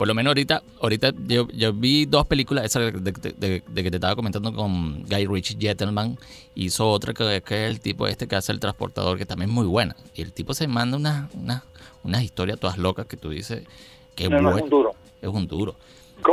[0.00, 3.96] Por lo menos ahorita, ahorita yo, yo vi dos películas, esa de, de, que te
[3.98, 6.16] estaba comentando con Guy Ritchie Gentleman,
[6.54, 9.66] hizo otra que, es el tipo este que hace el transportador, que también es muy
[9.66, 9.94] buena.
[10.14, 11.64] Y el tipo se manda unas una,
[12.02, 13.68] una historias todas locas que tú dices
[14.16, 14.94] que no, no, es un duro.
[15.20, 15.76] Es un duro.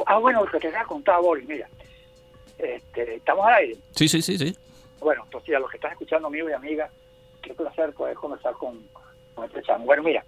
[0.06, 1.68] Ah, bueno, lo que te había contado, Boris, mira.
[2.58, 3.76] Este, ¿Estamos al aire?
[3.92, 4.56] Sí, sí, sí, sí.
[5.02, 6.90] Bueno, entonces a los que están escuchando, amigos y amigas,
[7.42, 8.82] qué placer poder conversar con,
[9.36, 9.84] con este chamo.
[9.84, 10.24] Bueno, mira,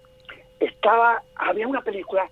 [0.60, 2.30] estaba, había una película,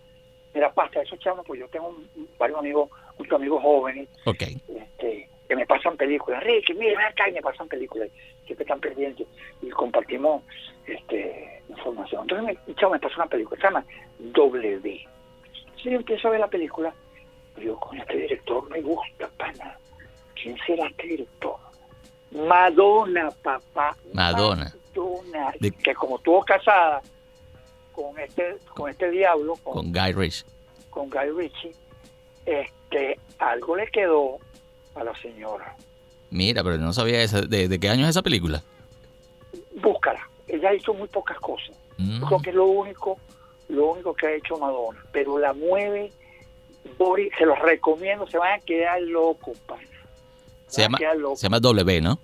[0.54, 1.96] mira, pasta, esos chamos, pues yo tengo
[2.38, 4.60] varios amigos, muchos amigos jóvenes, okay.
[4.68, 6.42] este, que me pasan películas.
[6.42, 8.08] Ricky, mira, acá y me pasan películas,
[8.44, 9.26] siempre están pendientes
[9.62, 10.42] y compartimos
[10.86, 12.22] este, información.
[12.22, 13.84] Entonces, me, chavo me pasó una película, se llama
[14.18, 15.08] W.
[15.76, 16.92] Si yo empiezo a ver la película,
[17.56, 19.76] digo, con este director me gusta, pana.
[20.40, 21.56] ¿Quién será este director?
[22.30, 23.96] Madonna, papá.
[24.12, 24.72] Madonna.
[24.94, 25.52] Madonna.
[25.82, 27.02] Que como estuvo casada
[27.98, 30.46] con este, con este diablo, con, Guy Ritchie.
[30.88, 31.72] Con Guy Ritchie,
[32.46, 34.38] este, algo le quedó
[34.94, 35.74] a la señora.
[36.30, 38.62] Mira, pero no sabía esa, de, qué año es esa película.
[39.82, 40.20] Búscala.
[40.46, 41.76] Ella ha hecho muy pocas cosas.
[41.96, 42.22] Mm.
[42.24, 43.18] Creo que es lo único,
[43.68, 45.04] lo único que ha hecho Madonna.
[45.10, 46.12] Pero la mueve,
[46.96, 49.82] Boris, se los recomiendo, se van a quedar locos, pana.
[50.68, 50.98] Se llama,
[51.34, 52.20] se llama W, ¿no?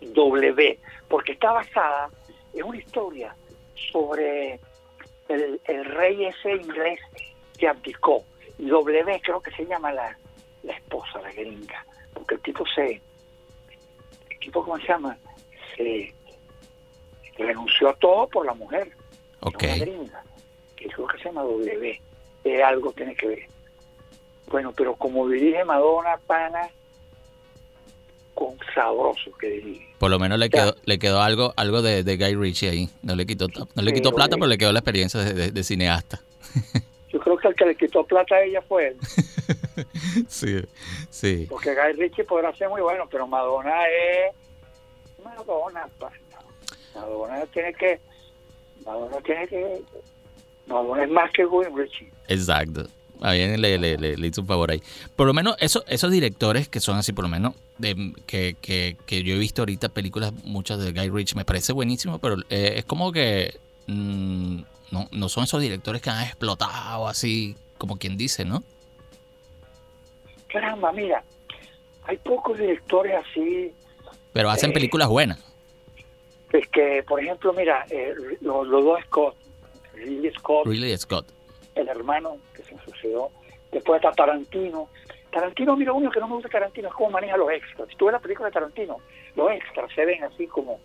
[0.00, 2.10] W, porque está basada
[2.54, 3.36] en una historia
[3.92, 4.58] sobre
[5.28, 7.00] el, rey ese inglés
[7.58, 8.24] que abdicó.
[8.58, 10.16] Y W creo que se llama la,
[10.62, 11.84] la esposa, la gringa,
[12.14, 13.00] porque el tipo se,
[14.30, 15.16] el tipo, ¿cómo se llama?
[15.76, 16.14] Se
[17.38, 18.90] renunció a todo por la mujer.
[19.40, 19.62] Ok.
[19.62, 20.22] La gringa,
[20.74, 22.00] que creo que se llama W.
[22.44, 23.48] Eh, algo tiene que ver.
[24.48, 26.70] Bueno, pero como dirige Madonna, pana,
[28.36, 29.88] con sabroso que dirige.
[29.98, 32.90] Por lo menos le quedó, le quedó algo, algo de, Guy Ritchie ahí.
[33.02, 36.20] No le quitó, no le quitó plata, pero le quedó la experiencia de, cineasta.
[37.08, 38.96] Yo creo que el que le quitó plata a ella fue él.
[40.28, 40.62] sí,
[41.08, 41.46] sí.
[41.48, 44.34] Porque Guy Ritchie podrá ser muy bueno, pero Madonna es
[45.24, 45.88] Madonna.
[46.94, 47.98] Madonna tiene que,
[48.84, 49.82] Madonna tiene que,
[50.66, 52.12] Madonna es más que Guy Ritchie.
[52.28, 52.86] Exacto.
[53.20, 54.82] A bien le, le, le, hizo un favor ahí.
[55.14, 58.96] Por lo menos eso, esos directores que son así, por lo menos, de, que, que,
[59.06, 62.74] que yo he visto ahorita películas, muchas de Guy Ritchie, me parece buenísimo, pero eh,
[62.76, 68.16] es como que mm, no, no son esos directores que han explotado así, como quien
[68.16, 68.62] dice, ¿no?
[70.48, 71.24] Caramba, mira,
[72.04, 73.72] hay pocos directores así.
[74.32, 75.42] Pero hacen eh, películas buenas.
[76.52, 79.36] Es que, por ejemplo, mira, eh, los, los, dos Scott,
[79.94, 80.66] Ridley Scott.
[80.66, 81.36] Ridley Scott
[81.76, 83.08] el hermano se.
[83.72, 84.88] Después está Tarantino.
[85.30, 87.88] Tarantino, mira, uno que no me gusta Tarantino es cómo maneja los extras.
[87.88, 88.98] Si tú ves la película de Tarantino,
[89.34, 90.80] los extras se ven así como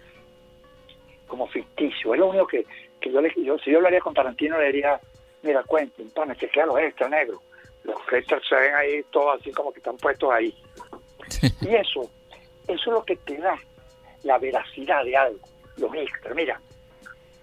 [1.28, 2.14] como ficticio.
[2.14, 2.66] Es lo único que,
[3.00, 5.00] que yo, le, yo, si yo hablaría con Tarantino, le diría,
[5.44, 7.40] mira, Quentin, pana, chequea los extras negros.
[7.86, 10.54] Los extras se ven ahí todos así como que están puestos ahí.
[11.62, 12.12] y eso,
[12.68, 13.58] eso es lo que te da
[14.24, 15.40] la veracidad de algo,
[15.78, 16.36] los extras.
[16.36, 16.60] Mira,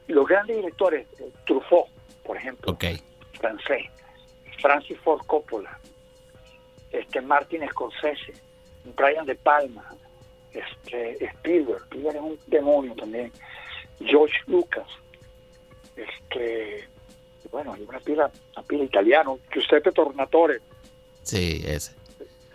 [0.07, 1.89] los grandes directores, eh, Truffaut,
[2.25, 3.01] por ejemplo, okay
[3.39, 3.87] francés,
[4.61, 5.79] Francis Ford Coppola,
[6.91, 8.33] este Martin Scorsese,
[8.97, 9.95] Brian De Palma,
[10.53, 13.33] este Spielberg, Spielberg es un demonio también,
[14.01, 14.87] George Lucas,
[15.97, 16.89] este
[17.51, 20.61] bueno, hay una pila, una pila italiano, Giuseppe Tornatore.
[21.23, 21.93] Sí, ese.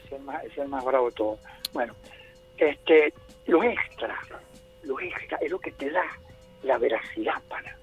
[0.06, 1.40] Es el más, es el más bravo de todo.
[1.74, 1.96] Bueno,
[2.58, 3.14] este,
[3.48, 4.20] lo extra,
[4.84, 6.06] lo extra es lo que te da
[6.64, 7.76] la veracidad, para.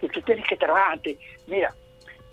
[0.00, 1.00] Que tú tienes que trabajar
[1.46, 1.74] Mira,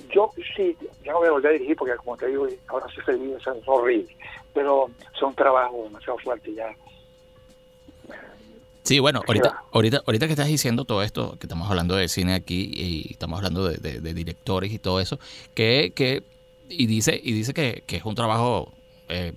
[0.10, 3.02] yo sí, ya no voy a volver a dirigir porque como te digo, ahora sí
[3.06, 4.16] se vive, es horrible,
[4.54, 4.90] pero
[5.20, 6.76] son trabajos demasiado fuertes ya.
[8.84, 12.34] Sí, bueno, ahorita, ahorita, ahorita que estás diciendo todo esto, que estamos hablando de cine
[12.34, 15.20] aquí y estamos hablando de, directores y todo eso,
[15.56, 16.24] que, que
[16.68, 18.74] y dice y dice que, es un trabajo
[19.08, 19.32] eh,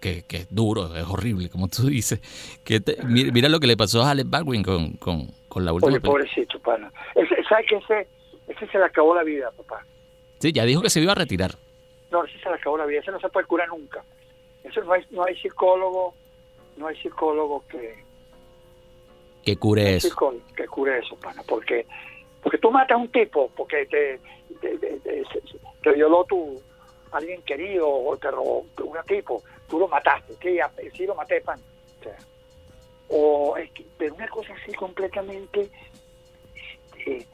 [0.00, 2.20] que, es duro, es horrible, como tú dices.
[2.64, 5.90] Que mira, lo que le pasó a Alex Baldwin con, con, con la última.
[5.90, 6.92] Oye, pobrecito, pana.
[7.48, 8.06] ¿Sabes que ese,
[8.46, 9.84] ese se le acabó la vida, papá?
[10.38, 11.56] Sí, ya dijo que se iba a retirar.
[12.10, 14.02] No, ese se le acabó la vida, ese no se puede curar nunca.
[14.62, 16.14] Eso no hay, no hay psicólogo,
[16.76, 18.04] no hay psicólogo que...
[19.44, 20.34] Que cure eso.
[20.56, 21.86] que cure eso, pana, porque
[22.42, 24.20] porque tú matas a un tipo porque te,
[24.60, 26.62] te, violó tu
[27.10, 30.60] alguien querido o te robó un tipo, tú lo mataste, que
[30.96, 31.58] sí lo maté, pan.
[31.58, 32.16] O, sea,
[33.08, 35.70] o es que, pero una cosa así completamente,
[36.54, 37.26] este,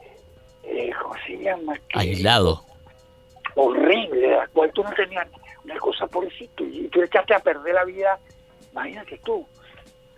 [0.63, 1.79] eh, ¿cómo se llama?
[1.93, 2.63] Aislado.
[3.55, 5.27] Horrible, de la cual tú no tenías
[5.63, 8.19] una cosa por eso y tú echaste a perder la vida,
[8.71, 9.45] imagínate tú,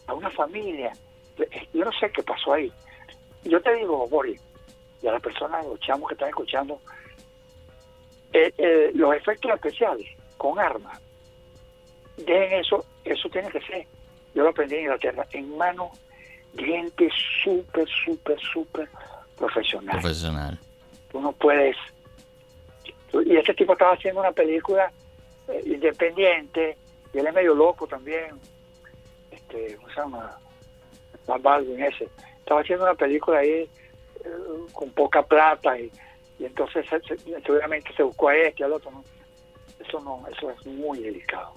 [0.07, 0.91] a una familia.
[1.73, 2.71] Yo no sé qué pasó ahí.
[3.43, 4.41] Yo te digo, Boris,
[5.01, 6.79] y a las personas, los chamos que están escuchando,
[8.33, 10.07] eh, eh, los efectos especiales
[10.37, 10.99] con armas,
[12.17, 13.85] dejen eso, eso tiene que ser,
[14.33, 15.89] yo lo aprendí en Inglaterra, en manos
[16.53, 17.09] de gente
[17.43, 18.89] súper, súper, súper
[19.37, 19.99] profesional.
[19.99, 20.59] Profesional.
[21.11, 21.75] Tú no puedes...
[23.23, 24.91] Y este tipo estaba haciendo una película
[25.47, 26.77] eh, independiente,
[27.13, 28.39] y él es medio loco también,
[29.31, 30.37] este, ¿cómo se llama?
[31.27, 32.09] Baldwin ese.
[32.39, 33.69] Estaba haciendo una película ahí eh,
[34.73, 35.91] con poca plata y,
[36.39, 36.85] entonces
[37.45, 38.91] seguramente se buscó a este y al otro.
[38.91, 39.03] ¿no?
[39.79, 41.53] Eso no, eso es muy delicado.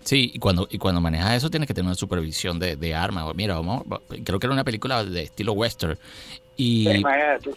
[0.00, 3.26] Sí, y cuando, y cuando manejas eso tienes que tener una supervisión de, de armas.
[3.34, 3.82] Mira, vamos,
[4.24, 5.98] creo que era una película de estilo western.
[6.56, 7.02] Y...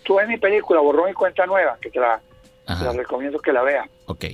[0.04, 2.22] tú ves mi película, Borrón y Cuenta Nueva, que te la,
[2.68, 3.90] recomiendo que la veas.
[4.06, 4.26] Ok.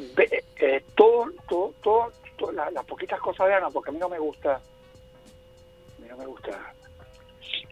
[0.00, 4.54] Eh, todo, todo, todo, las poquitas cosas de Ana, porque a mí no me gusta,
[4.56, 6.72] a mí no me gusta.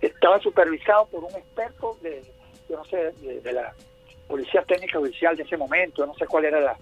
[0.00, 2.22] Estaba supervisado por un experto de,
[2.68, 3.74] yo no sé, de, la
[4.26, 6.76] policía técnica oficial de ese momento, yo no sé cuál era la,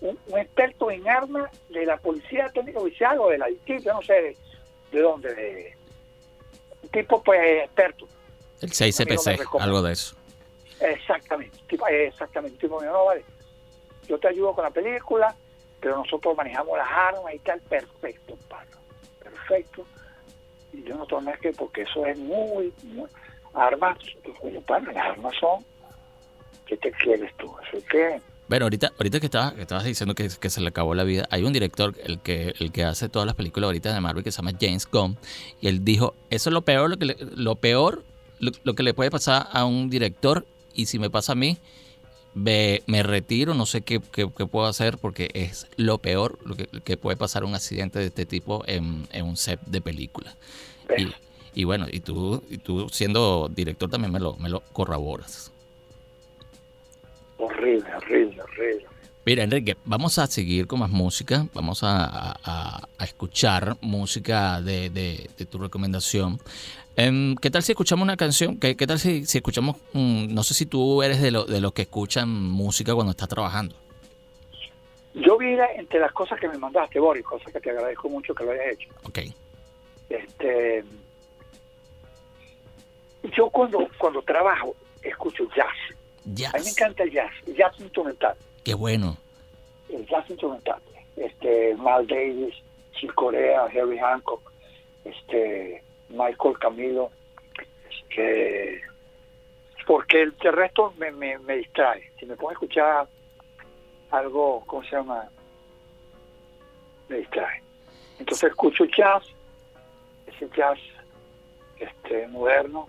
[0.00, 4.36] un, experto en armas de la policía técnica oficial o de la yo no sé
[4.92, 5.76] de, dónde, de,
[6.82, 8.06] un tipo pues experto.
[8.60, 10.19] El 6CPC, algo de eso.
[10.80, 11.58] Exactamente,
[12.06, 13.24] exactamente, tipo, no, vale,
[14.08, 15.34] yo te ayudo con la película,
[15.80, 18.76] pero nosotros manejamos las armas y tal, perfecto, Pablo,
[19.22, 19.86] perfecto.
[20.72, 23.08] Y yo no tomé que porque eso es muy, muy
[23.54, 23.98] armas,
[24.40, 24.54] pues,
[24.94, 25.64] las armas son,
[26.66, 27.54] ¿qué te quieres tú?
[27.72, 28.20] Eso que...
[28.48, 31.28] Bueno, ahorita, ahorita que estabas, que estabas diciendo que, que, se le acabó la vida,
[31.30, 34.32] hay un director, el que, el que hace todas las películas ahorita de Marvel, que
[34.32, 35.16] se llama James Gunn,
[35.60, 38.02] y él dijo, eso es lo peor, lo que le, lo peor,
[38.40, 40.44] lo que le puede pasar a un director,
[40.74, 41.58] y si me pasa a mí,
[42.34, 46.96] me, me retiro, no sé qué, qué, puedo hacer porque es lo peor lo que,
[46.96, 50.34] puede pasar un accidente de este tipo en, un set de película.
[50.96, 51.12] Y,
[51.60, 55.52] y, bueno, y tú, y tú siendo director también me lo, me lo corroboras.
[57.38, 58.86] Horrible, horrible, horrible.
[59.24, 61.46] Mira, Enrique, vamos a seguir con más música.
[61.54, 66.40] Vamos a, a, escuchar música de, de, de, tu recomendación.
[66.96, 68.58] Em, ¿Qué tal si escuchamos una canción?
[68.58, 71.72] ¿Qué, qué tal si, si escuchamos, no sé si tú eres de, lo, de los
[71.72, 73.74] que escuchan música cuando estás trabajando?
[75.14, 78.44] Yo vi entre las cosas que me mandaste, Boris, cosas que te agradezco mucho que
[78.44, 78.88] lo hayas hecho.
[79.04, 79.18] Ok.
[80.08, 80.84] Este,
[83.36, 85.66] yo cuando, cuando trabajo escucho jazz.
[86.24, 86.54] Jazz.
[86.54, 88.36] A mí me encanta el jazz, el jazz instrumental.
[88.64, 89.16] Qué bueno.
[89.88, 90.80] El jazz instrumental.
[91.16, 92.54] Este, Mal Davis,
[92.92, 94.52] Chick Corea, Harry Hancock,
[95.04, 97.10] este, Michael Camilo,
[98.08, 98.82] que
[99.86, 102.12] porque el, resto me, me, distrae.
[102.18, 103.08] Si me pongo a escuchar
[104.12, 105.28] algo, ¿cómo se llama?
[107.08, 107.60] Me distrae.
[108.20, 109.24] Entonces escucho jazz,
[110.26, 110.78] ese jazz
[111.80, 112.88] este moderno,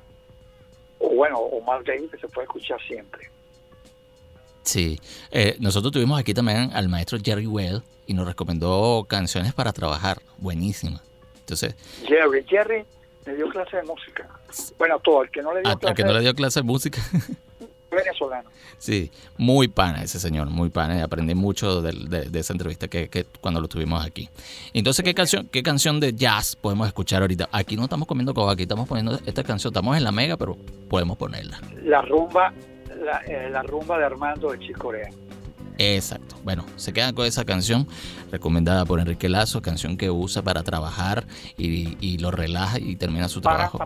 [0.99, 3.29] o bueno, o más de ahí que se puede escuchar siempre.
[4.61, 4.99] Sí,
[5.31, 10.21] eh, nosotros tuvimos aquí también al maestro Jerry Well y nos recomendó canciones para trabajar,
[10.37, 11.01] buenísimas.
[11.39, 12.85] Entonces, Jerry, Jerry
[13.25, 14.27] me dio clase de música.
[14.77, 17.01] Bueno, todo, el que no le dio, clase, que no le dio clase de música.
[17.91, 18.49] venezolano.
[18.77, 21.03] Sí, muy pana ese señor, muy pana.
[21.03, 24.29] Aprendí mucho de, esa entrevista que, que, cuando lo tuvimos aquí.
[24.73, 27.49] Entonces, ¿qué canción, ¿qué canción de jazz podemos escuchar ahorita?
[27.51, 29.71] Aquí no estamos comiendo coba, aquí estamos poniendo esta canción.
[29.71, 30.57] Estamos en la mega, pero
[30.89, 31.59] podemos ponerla.
[31.83, 32.53] La rumba,
[33.03, 35.09] la, eh, la rumba de Armando de Chicorea.
[35.77, 36.35] Exacto.
[36.43, 37.87] Bueno, se quedan con esa canción
[38.31, 41.25] recomendada por Enrique Lazo, canción que usa para trabajar
[41.57, 43.79] y, lo relaja y termina su trabajo.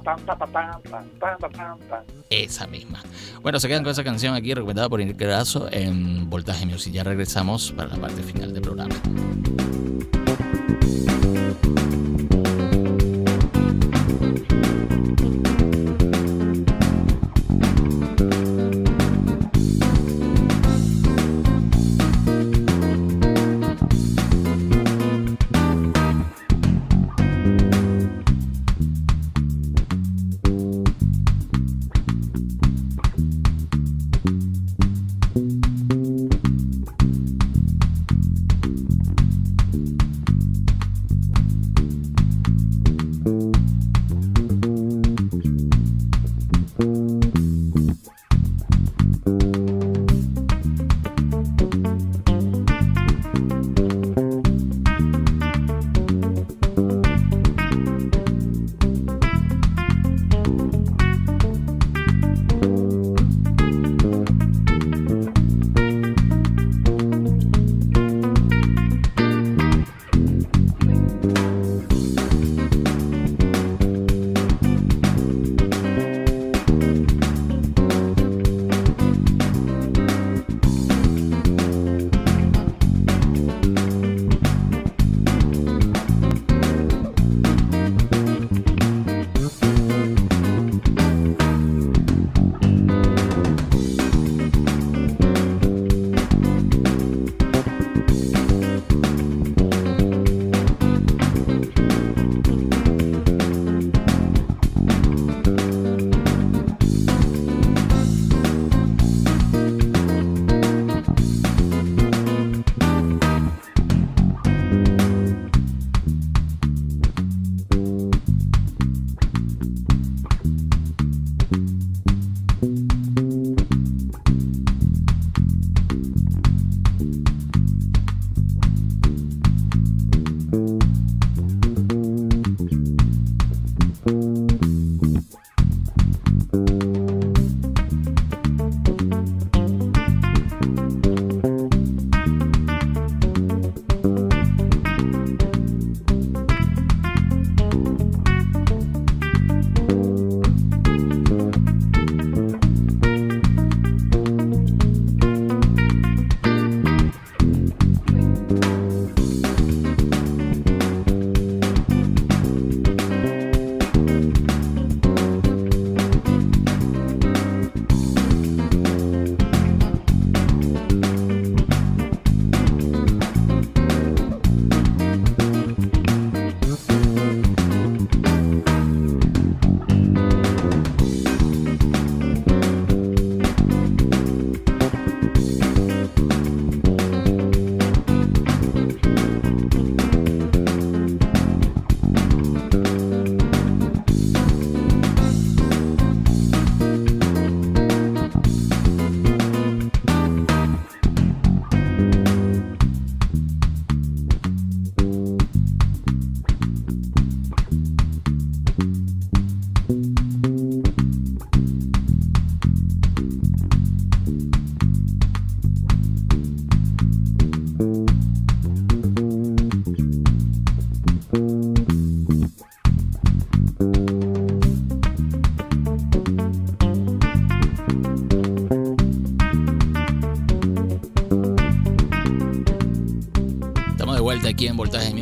[2.29, 3.01] Esa misma.
[3.41, 6.93] Bueno, se quedan con esa canción aquí recomendada por Enrique Lazo en Voltaje Music.
[6.93, 8.95] Ya regresamos para la parte final del programa.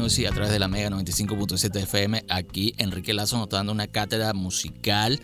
[0.04, 2.26] Music a través de la Mega 95.7 FM.
[2.28, 5.22] Aquí Enrique Lazo nos está dando una cátedra musical.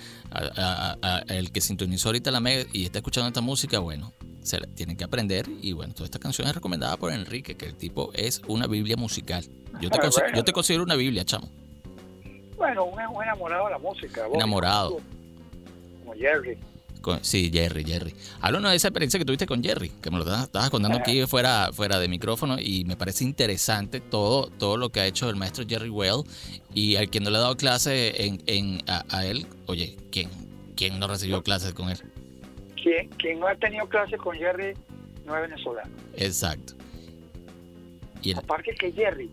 [1.28, 5.04] el que sintonizó ahorita la Mega y está escuchando esta música, bueno, se tiene que
[5.04, 5.48] aprender.
[5.62, 8.96] Y bueno, toda esta canción es recomendada por Enrique, que el tipo es una Biblia
[8.96, 9.44] musical.
[9.82, 11.50] Yo te, ah, yo te considero una Biblia, chamo.
[12.56, 14.28] Bueno, un, enamorado de la música.
[14.34, 15.00] enamorado.
[16.00, 16.58] Como Jerry
[17.22, 18.14] sí, Jerry, Jerry.
[18.42, 21.72] Háblanos de esa experiencia que tuviste con Jerry, que me lo estabas contando aquí fuera,
[21.74, 25.66] fuera de micrófono y me parece interesante todo, todo lo que ha hecho el maestro
[25.68, 26.24] Jerry Well
[26.74, 30.30] y al quien no le ha dado clase en, en a, él, oye, ¿quién,
[30.76, 31.98] ¿quién no recibió clases con él?
[32.82, 34.74] Quien, quien no ha tenido clases con Jerry
[35.26, 35.92] no es venezolano.
[36.16, 36.74] Exacto.
[38.22, 39.30] Y Aparte que Jerry,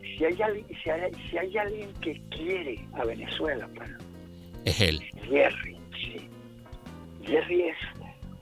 [0.00, 3.68] si hay, si, hay, si hay alguien que quiere a Venezuela,
[4.64, 5.00] es él.
[5.28, 5.75] Jerry.
[7.26, 7.76] Jerry es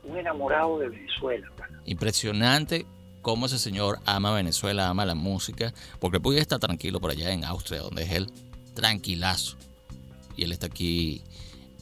[0.04, 1.50] un enamorado de Venezuela.
[1.86, 2.86] Impresionante
[3.22, 7.44] cómo ese señor ama Venezuela, ama la música, porque puede estar tranquilo por allá en
[7.44, 8.30] Austria, donde es él,
[8.74, 9.56] tranquilazo.
[10.36, 11.22] Y él está aquí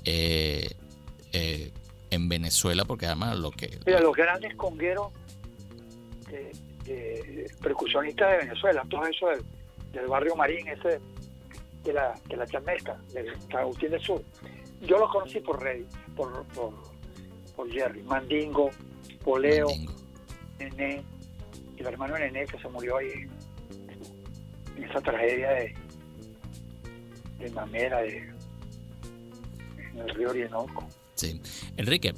[0.04, 0.70] eh,
[1.32, 1.72] eh,
[2.10, 3.78] en Venezuela porque ama lo que...
[3.86, 5.08] Mira, los grandes congueros
[7.60, 9.26] percusionistas de Venezuela, todo eso
[9.92, 11.00] del, barrio Marín, ese
[11.84, 14.22] de la, de la Chamesca, del Agustín del Sur.
[14.80, 15.86] Yo los conocí por Rey,
[16.16, 16.91] por, por
[17.54, 18.70] por Jerry, Mandingo,
[19.24, 19.68] Poleo,
[20.58, 21.02] Nené,
[21.76, 23.10] el hermano Nené que se murió ahí
[24.76, 25.74] en esa tragedia de,
[27.38, 28.18] de Mamera, de,
[29.78, 30.86] en el río Orinoco.
[31.14, 31.40] Sí.
[31.76, 32.14] Enrique,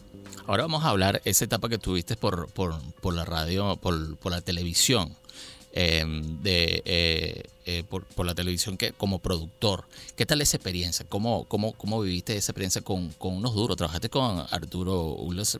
[0.46, 4.32] ahora vamos a hablar esa etapa que tuviste por, por, por la radio, por, por
[4.32, 5.16] la televisión.
[5.76, 9.84] Em, de, eh, eh, por, por, la televisión que como productor.
[10.16, 11.06] ¿Qué tal esa experiencia?
[11.08, 13.76] ¿Cómo, cómo, cómo viviste esa experiencia con, con unos duros?
[13.76, 15.58] Trabajaste con Arturo Ules,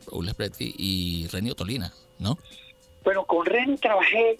[0.57, 2.37] y Renio Tolina, ¿no?
[3.03, 4.37] Bueno, con Reni trabajé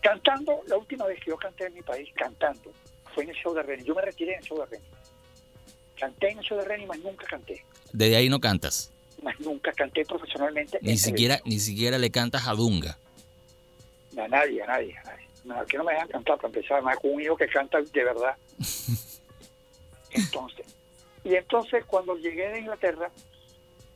[0.00, 0.62] cantando.
[0.66, 2.72] La última vez que yo canté en mi país cantando
[3.14, 3.84] fue en el show de Reni.
[3.84, 4.84] Yo me retiré en el show de Reni.
[5.98, 7.64] Canté en el show de Reni, más nunca canté.
[7.92, 8.92] ¿Desde ahí no cantas?
[9.22, 10.78] Más nunca canté profesionalmente.
[10.82, 12.98] Ni siquiera, ni siquiera le cantas a Dunga.
[14.18, 15.15] A nadie, a nadie, a nadie.
[15.46, 18.36] No, no me dejan cantar para empezar, además con un hijo que canta de verdad.
[20.10, 20.66] Entonces,
[21.24, 23.10] y entonces cuando llegué de Inglaterra,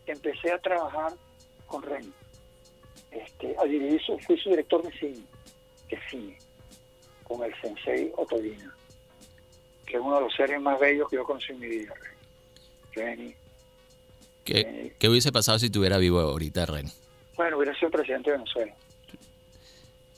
[0.04, 1.12] empecé a trabajar
[1.66, 2.12] con Ren.
[3.10, 5.24] Este, a dirigir fui su director de cine,
[5.88, 6.38] de cine,
[7.24, 8.74] con el sensei Otolina,
[9.86, 11.94] que es uno de los seres más bellos que yo conocí en mi vida,
[12.92, 13.34] Ren.
[14.44, 16.90] ¿Qué, ¿Qué hubiese pasado si estuviera vivo ahorita, Ren?
[17.36, 18.74] Bueno, hubiera sido presidente de Venezuela.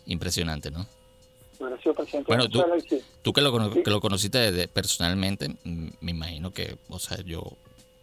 [0.07, 0.87] Impresionante, ¿no?
[2.27, 2.65] Bueno, tú,
[3.23, 7.45] tú que, lo, que lo conociste personalmente, me imagino que, o sea, yo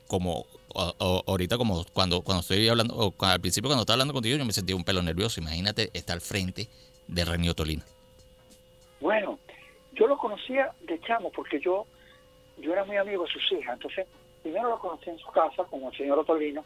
[0.08, 0.45] como
[1.26, 4.54] ahorita como cuando cuando estoy hablando, o al principio cuando estaba hablando contigo yo me
[4.54, 5.41] sentí un pelo nervioso.
[5.41, 6.68] Imagínate estar al frente
[7.08, 7.84] de Renio Tolina.
[9.02, 9.39] Bueno,
[9.93, 11.86] yo lo conocía de chamo porque yo
[12.58, 13.74] yo era muy amigo de sus hijas.
[13.74, 14.06] Entonces,
[14.41, 16.64] primero lo conocí en su casa como el señor Otolino.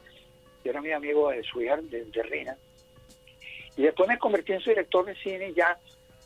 [0.64, 2.58] Yo era muy amigo de su hija, de, de Rina
[3.76, 5.78] y después me convertí en su director de cine ya,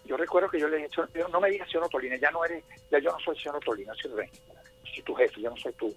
[0.08, 0.90] yo recuerdo que yo le dije,
[1.32, 4.12] no me digas señor Otolina, ya no eres, ya yo no soy señor Otolina, soy
[4.12, 4.30] rey,
[4.94, 5.96] soy tu jefe, yo no soy tú,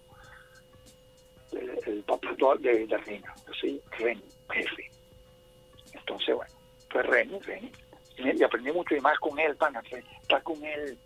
[1.52, 4.90] el, papá de, de reina, yo soy rey, jefe.
[5.92, 6.52] Entonces, bueno,
[6.90, 7.72] pues rey, rey.
[8.18, 10.98] Y aprendí mucho y más con él, pana, estar con él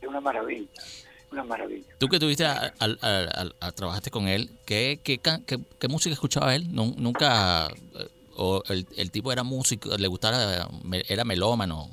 [0.00, 0.68] es una maravilla
[1.32, 1.94] una maravilla.
[1.98, 2.44] Tú que tuviste,
[3.74, 6.72] trabajaste con él, ¿qué, qué, qué, música escuchaba él?
[6.72, 7.68] ¿Nunca
[8.36, 10.68] o el, tipo era músico, le gustaba,
[11.08, 11.88] era melómano.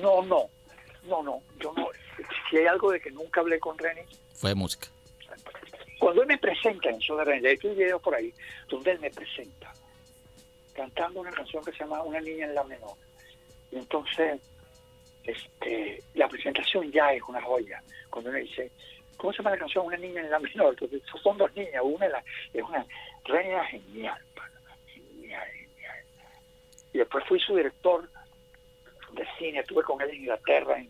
[0.00, 0.48] No, no,
[1.04, 1.88] no, no, yo no.
[2.50, 4.06] Si hay algo de que nunca hablé con René.
[4.34, 4.88] Fue música.
[5.98, 8.32] Cuando él me presenta en show de René, hay un video por ahí
[8.68, 9.72] donde él me presenta
[10.76, 12.94] cantando una canción que se llama Una niña en la menor.
[13.72, 14.40] Y entonces,
[15.24, 17.82] este, la presentación ya es una joya.
[18.10, 18.70] Cuando uno dice,
[19.16, 19.86] ¿cómo se llama la canción?
[19.86, 20.74] Una niña en la menor.
[20.74, 22.06] Entonces, son dos niñas, una
[22.52, 22.86] es una
[23.24, 24.22] reina genial,
[24.86, 25.48] genial,
[26.92, 28.08] y después fui su director
[29.16, 30.88] de cine, estuve con él en Inglaterra, en,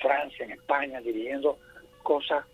[0.00, 1.58] Francia, en España, dirigiendo
[2.02, 2.44] cosas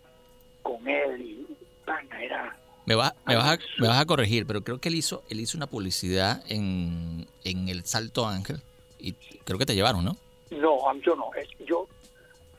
[0.61, 1.47] con él y
[1.79, 2.57] España era...
[2.85, 5.39] Me, va, me, vas a, me vas a corregir, pero creo que él hizo, él
[5.39, 8.61] hizo una publicidad en, en el Salto Ángel
[8.99, 9.13] y
[9.43, 10.17] creo que te llevaron, ¿no?
[10.51, 11.31] No, yo no.
[11.65, 11.87] Yo,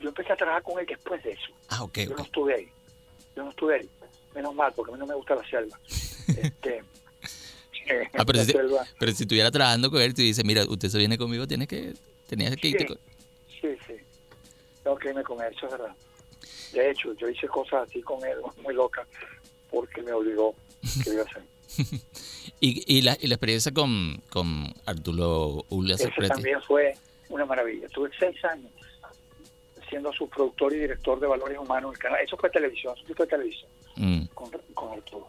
[0.01, 1.53] yo empecé a trabajar con él después de eso.
[1.69, 1.99] Ah, ok.
[1.99, 2.69] Yo no estuve ahí.
[3.37, 3.89] Yo no estuve ahí.
[4.35, 5.79] Menos mal, porque a mí no me gusta la selva.
[6.29, 6.83] este,
[8.15, 8.53] Ah, pero, si,
[8.99, 11.95] pero si estuviera trabajando con él, tú dices, mira, usted se viene conmigo, tiene que,
[12.29, 12.95] tenía que irte sí,
[13.61, 13.95] Sí, sí.
[14.83, 15.95] tengo que irme con él, eso es verdad.
[16.73, 19.07] De hecho, yo hice cosas así con él, muy locas,
[19.71, 20.55] porque me obligó
[21.05, 21.43] que iba a hacer.
[22.61, 25.97] y, y, la, y la experiencia con, con Arturo Ulla
[26.29, 26.95] también fue
[27.31, 27.89] una maravilla.
[27.89, 28.71] Tuve seis años
[29.89, 32.21] siendo su productor y director de valores humanos en el canal.
[32.25, 34.25] Eso fue televisión, eso fue televisión Mm.
[34.33, 35.29] con, con Arturo.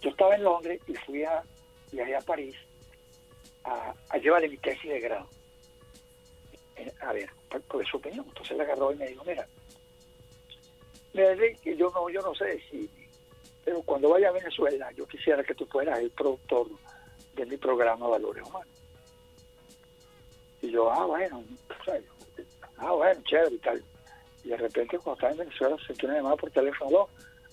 [0.00, 1.42] Yo estaba en Londres y fui a
[1.92, 2.56] viajé a París
[3.64, 5.28] a, llevarle mi tesis de grado.
[6.76, 8.24] Eh, A ver, por, por su opinión.
[8.26, 9.46] Entonces le agarró y me dijo, mira,
[11.14, 12.88] Enrique, yo no, yo no sé si,
[13.64, 16.66] pero cuando vaya a Venezuela, yo quisiera que tú fueras el productor
[17.36, 18.68] de mi programa Valores Humanos.
[20.62, 21.44] Y yo, ah, bueno,
[22.78, 23.84] ah, bueno, chévere y tal.
[24.44, 27.08] Y de repente, cuando estaba en Venezuela, sentí una llamada por teléfono, "Aló,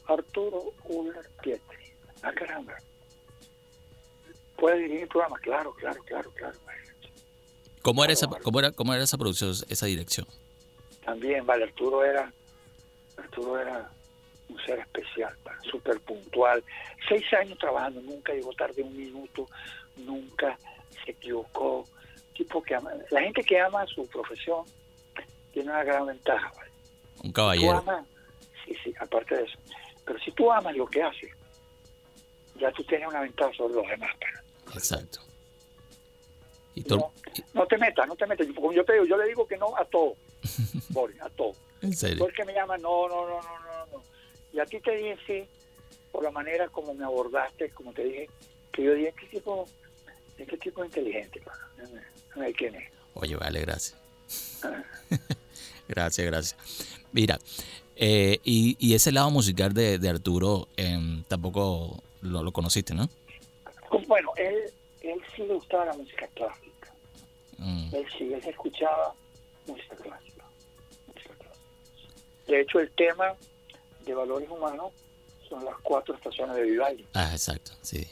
[0.07, 1.77] Arturo Uller Pietri.
[2.23, 2.75] Ah, caramba.
[4.59, 5.37] ¿Puede dirigir el programa?
[5.39, 6.57] Claro, claro, claro, claro.
[7.81, 10.27] ¿Cómo era, esa, cómo, era, ¿Cómo era esa producción, esa dirección?
[11.05, 12.31] También, vale, Arturo era,
[13.17, 13.89] Arturo era
[14.49, 15.35] un ser especial,
[15.71, 16.63] súper puntual.
[17.07, 19.47] Seis años trabajando, nunca llegó tarde un minuto,
[19.97, 20.57] nunca
[21.05, 21.85] se equivocó.
[22.33, 24.65] Tipo que ama, la gente que ama su profesión
[25.53, 26.71] tiene una gran ventaja, ¿vale?
[27.23, 27.77] Un Tú caballero.
[27.77, 28.05] amas,
[28.65, 29.57] sí, sí, aparte de eso.
[30.05, 31.31] Pero si tú amas lo que haces,
[32.59, 34.11] ya tú tienes una ventaja sobre los demás.
[34.19, 35.19] pero Exacto.
[36.75, 37.11] Y No,
[37.53, 38.47] no te metas, no te metas.
[38.55, 40.15] Como yo te digo, yo le digo que no a todo,
[40.89, 41.53] Boris, a todo.
[41.81, 42.17] en serio.
[42.19, 44.03] Tú el que me llama, no, no, no, no, no, no.
[44.53, 45.43] Y a ti te dije sí,
[46.11, 48.29] por la manera como me abordaste, como te dije,
[48.71, 49.67] que yo dije, ¿qué tipo,
[50.37, 51.41] qué tipo inteligente?
[52.35, 52.89] ver quién es.
[53.15, 53.97] Oye, vale, gracias.
[55.87, 56.55] gracias, gracias.
[57.11, 57.39] Mira,
[57.95, 63.09] eh, y, y ese lado musical de, de Arturo em, tampoco lo, lo conociste, ¿no?
[64.07, 64.55] Bueno, él,
[65.01, 66.93] él sí le gustaba la música clásica.
[67.57, 69.13] Mm, Él sí, él escuchaba
[69.67, 70.45] música clásica.
[71.07, 71.63] música clásica.
[72.47, 73.33] De hecho, el tema
[74.05, 74.91] de valores humanos
[75.47, 77.05] son las cuatro estaciones de Vivaldi.
[77.13, 78.07] Ah, exacto, sí.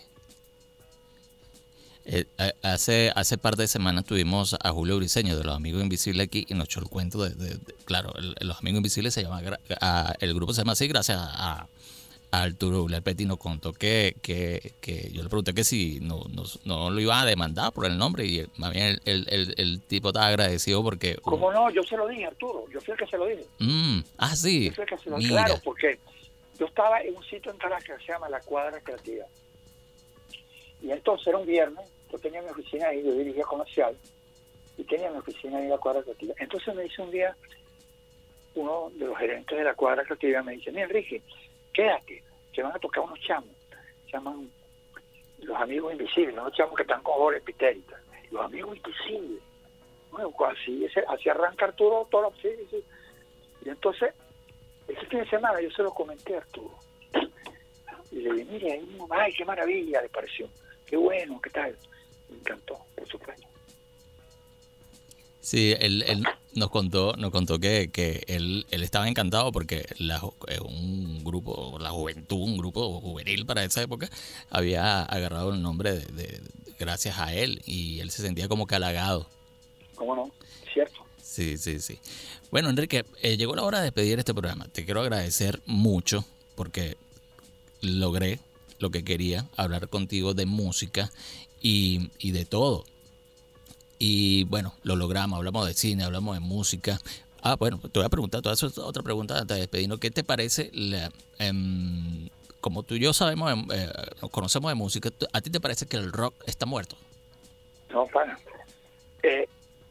[2.09, 2.25] Eh,
[2.63, 6.53] hace hace par de semanas tuvimos a Julio Briseño de Los Amigos Invisibles aquí y
[6.53, 9.41] nos echó el cuento de, de- de- claro, el- Los Amigos Invisibles se llama,
[9.81, 11.67] a- el grupo se llama así gracias a
[12.31, 16.89] Arturo Ulerpetti nos contó que, que, que yo le pregunté que si no, no, no
[16.89, 20.09] lo iba a demandar por el nombre y más bien el, el, el- el tipo
[20.09, 21.15] estaba agradecido porque...
[21.21, 21.69] ¿Cómo no?
[21.69, 22.65] Yo se lo dije, Arturo.
[22.69, 23.45] Yo fui el que se lo dije.
[23.59, 24.65] Mm, ah, sí.
[24.69, 25.45] Yo fui el que se lo Mira.
[25.45, 25.99] Claro, porque
[26.59, 29.25] yo estaba en un sitio en Caracas que se llama La Cuadra Creativa.
[30.81, 33.95] Y entonces era un viernes, yo tenía mi oficina ahí, yo dirigía comercial,
[34.77, 36.33] y tenía mi oficina ahí en La Cuadra Creativa.
[36.39, 37.35] Entonces me dice un día,
[38.55, 41.21] uno de los gerentes de La Cuadra Creativa me dice, mira Enrique,
[41.77, 43.55] quédate, que van a tocar unos chamos,
[44.05, 44.49] se llaman
[45.43, 48.01] los amigos invisibles, unos chamos que están con Jorge Pitérica,
[48.31, 49.43] los amigos invisibles.
[50.09, 52.83] Pues así, así arranca Arturo, todo, sí, sí.
[53.63, 54.11] Y entonces,
[54.87, 56.73] ese fin de semana yo se lo comenté a Arturo.
[58.09, 60.47] Y le dije, mire, ay, qué maravilla, le pareció.
[60.85, 61.77] Qué bueno, qué tal.
[62.29, 63.45] Me encantó, por supuesto.
[65.47, 66.25] Sí, él, él
[66.55, 71.77] nos contó, nos contó que, que él, él estaba encantado porque la, eh, un grupo,
[71.79, 74.09] la juventud, un grupo juvenil para esa época,
[74.49, 76.41] había agarrado el nombre de, de-
[76.77, 79.29] gracias a él y él se sentía como que halagado.
[79.95, 80.31] ¿Cómo no?
[80.73, 80.99] Cierto.
[81.23, 81.97] Sí, sí, sí.
[82.51, 84.67] Bueno, Enrique, eh, llegó la hora de despedir este programa.
[84.67, 86.25] Te quiero agradecer mucho
[86.55, 86.97] porque
[87.79, 88.41] logré
[88.79, 91.09] lo que quería, hablar contigo de música
[91.61, 92.83] y, y de todo.
[93.99, 96.99] Y bueno, lo logramos, hablamos de cine, hablamos de música.
[97.41, 99.99] Ah, bueno, te voy a preguntar, te voy a hacer otra pregunta antes de despedirnos.
[99.99, 102.29] ¿Qué te parece, la, em,
[102.59, 103.91] como tú y yo sabemos, em, eh,
[104.21, 106.95] nos conocemos de música, ¿a ti te parece que el rock está muerto?
[107.89, 108.37] No, pana.
[109.23, 109.47] Eh,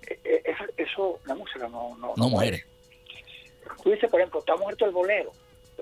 [0.07, 2.65] eh, eh, eso, la música no, no, No muere.
[3.83, 5.33] Tú dices, por ejemplo, está muerto el bolero.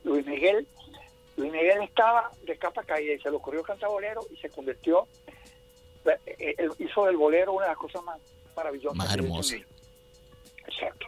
[0.02, 0.66] Luis Miguel,
[1.36, 5.06] Luis Miguel estaba de capa caída y se le ocurrió cantar bolero y se convirtió,
[6.78, 8.18] hizo del bolero una de las cosas más
[8.56, 8.96] maravillosas.
[8.96, 9.56] Más hermosa.
[10.66, 11.06] Exacto.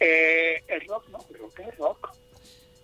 [0.00, 2.10] Eh, el rock, no, el rock es el rock.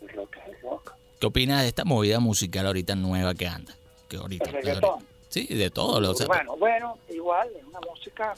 [0.02, 0.92] El rock es el rock.
[1.20, 3.74] ¿Qué opinas de esta movida musical ahorita nueva que anda?
[4.08, 4.90] Que ahorita, El reggaetón.
[4.90, 6.00] ahorita- Sí, de todo.
[6.00, 8.34] lo- sea, Bueno, bueno, igual, es una música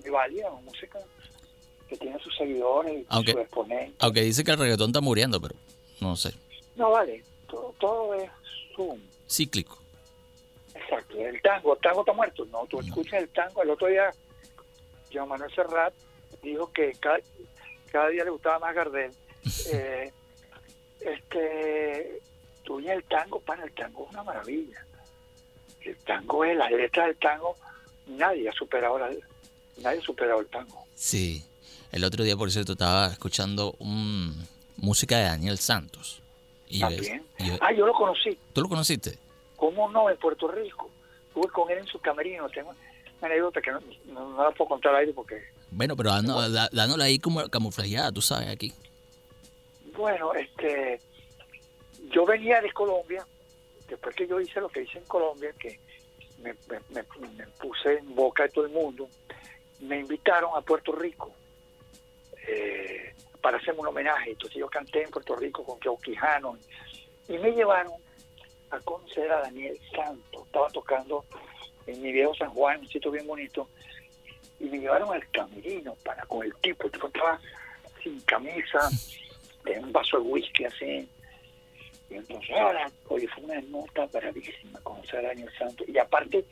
[0.00, 0.98] muy válida, una música
[1.88, 3.94] que tiene sus seguidores y Aunque- sus exponentes.
[4.00, 5.54] aunque dice que el reggaetón está muriendo, pero
[6.00, 6.32] no sé.
[6.74, 8.30] No, vale, todo, todo es
[8.74, 8.98] zoom.
[9.28, 9.78] Cíclico.
[10.82, 12.44] Exacto, el tango, el tango está muerto.
[12.46, 13.62] No, tú escuchas el tango.
[13.62, 14.10] El otro día,
[15.10, 15.94] Jean Manuel Serrat
[16.42, 17.18] dijo que cada,
[17.90, 19.12] cada día le gustaba más Gardel.
[19.72, 20.12] Eh,
[21.00, 22.20] este,
[22.62, 24.86] tú oyes el tango, para el tango es una maravilla.
[25.80, 27.56] El tango es, las letras del tango,
[28.06, 29.10] nadie ha superado la,
[29.78, 30.84] nadie ha superado el tango.
[30.94, 31.44] Sí.
[31.90, 36.22] El otro día, por cierto, estaba escuchando un, música de Daniel Santos.
[36.68, 37.24] Y También.
[37.60, 38.38] ah, yo lo conocí.
[38.52, 39.18] ¿Tú lo conociste?
[39.62, 40.10] ¿Cómo no?
[40.10, 40.90] En Puerto Rico.
[41.28, 42.48] Estuve con él en su camerino.
[42.48, 45.40] Tengo una anécdota que no, no, la puedo contar ahí porque...
[45.70, 48.72] Bueno, pero dándola ahí como camuflajeada, tú sabes, aquí.
[49.96, 51.00] Bueno, este...
[52.10, 53.24] Yo venía de Colombia,
[53.88, 55.78] después que yo hice lo que hice en Colombia, que
[56.42, 56.56] me,
[56.90, 57.04] me,
[57.60, 59.08] puse en boca de todo el mundo,
[59.78, 61.32] me invitaron a Puerto Rico
[62.48, 64.32] eh, para hacerme un homenaje.
[64.32, 66.58] Entonces yo canté en Puerto Rico con Joe Quijano
[67.28, 67.92] y me llevaron
[68.72, 70.46] a conocer a Daniel Santos.
[70.46, 71.24] Estaba tocando
[71.86, 73.68] en mi viejo San Juan, un sitio bien bonito,
[74.60, 76.86] y me llevaron al camerino para con el tipo.
[76.86, 77.40] El tipo estaba
[78.02, 78.90] sin camisa,
[79.66, 81.08] en un vaso de whisky así.
[82.10, 85.88] Y entonces ahora, oye, fue una nota bravísima conocer a Daniel Santos.
[85.88, 86.44] Y aparte,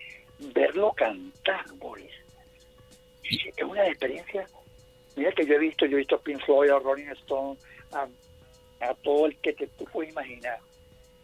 [0.54, 2.12] verlo cantar, Boris.
[3.22, 4.46] Es una experiencia
[5.16, 7.58] Mira que yo he visto, yo he visto a Pink Floyd, a Rolling Stone,
[7.92, 8.08] a,
[9.02, 10.58] todo el que te puedes imaginar.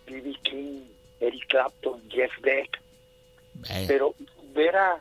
[0.07, 0.35] B.B.
[0.43, 0.83] King,
[1.21, 2.81] Eric Clapton, Jeff Beck.
[3.87, 4.15] Pero
[4.55, 5.01] ver a,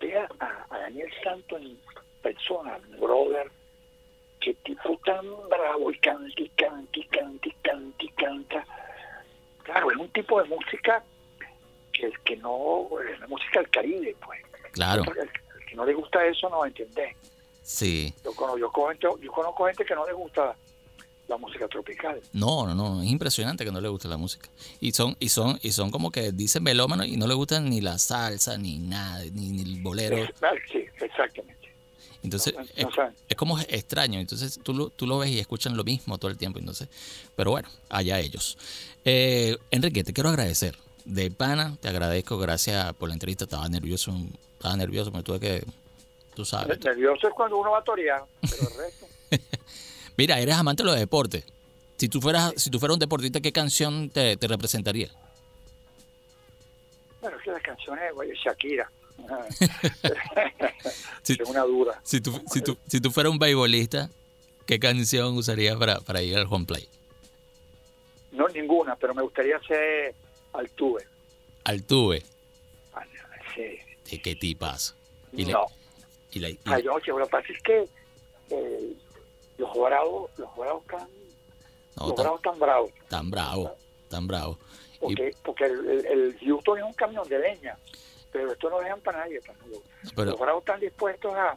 [0.00, 1.78] ver a, Daniel Santos en
[2.22, 3.50] persona, brother,
[4.40, 8.66] que tipo tan bravo y canta y canta y canta y canta y canta.
[9.62, 11.02] Claro, es un tipo de música
[11.92, 14.40] que, que no, es la música del Caribe, pues.
[14.72, 15.02] Claro.
[15.04, 15.30] El,
[15.68, 17.14] que no le gusta eso no entender.
[17.62, 18.14] Sí.
[18.24, 20.56] Yo conozco, yo, conozco, gente que no le gusta
[21.28, 22.20] la música tropical.
[22.32, 24.48] No, no, no, es impresionante que no le guste la música.
[24.80, 27.80] Y son y son y son como que dicen melómanos y no le gustan ni
[27.80, 30.16] la salsa ni nada, ni, el bolero.
[30.72, 31.68] Sí, exactamente.
[32.22, 36.30] Entonces es, como extraño, entonces tú lo, tú lo ves y escuchan lo mismo todo
[36.30, 36.88] el tiempo, entonces,
[37.36, 38.58] pero bueno, allá ellos.
[39.04, 40.76] Eh, Enrique, te quiero agradecer.
[41.04, 44.12] De pana, te agradezco, gracias por la entrevista, estaba nervioso,
[44.58, 45.64] estaba nervioso, me tuve que
[46.84, 49.06] Nervioso es cuando uno va a torear, pero el resto.
[50.18, 51.44] Mira, eres amante de los deportes.
[51.96, 55.08] Si tú fueras, si tú fueras un deportista, ¿qué canción te, representaría?
[57.20, 58.90] Bueno, es que las canciones de Shakira.
[61.28, 62.00] es una dura.
[62.02, 64.10] Si tú, si, tú, si tú fueras un beisbolista,
[64.66, 66.88] ¿qué canción usarías para, para ir al home play?
[68.32, 70.14] No, ninguna, pero me gustaría ser
[70.52, 71.06] Altuve.
[71.62, 72.24] Altuve.
[72.92, 73.04] Ah,
[73.54, 73.78] sí.
[74.10, 74.96] ¿De qué tipas?
[75.32, 75.66] no.
[76.30, 77.88] Y la, Ay, lo que pasa es que
[78.50, 78.96] eh,
[79.58, 81.08] los bravos, los bravos están,
[81.96, 82.90] los tan, bravos tan bravos.
[83.08, 83.72] Tan bravos,
[84.08, 84.58] tan bravos.
[85.00, 87.76] Porque, porque el, el, Houston es un camión de leña,
[88.32, 89.40] pero esto no dejan para nadie.
[90.14, 91.56] Pero, los bravos están dispuestos a,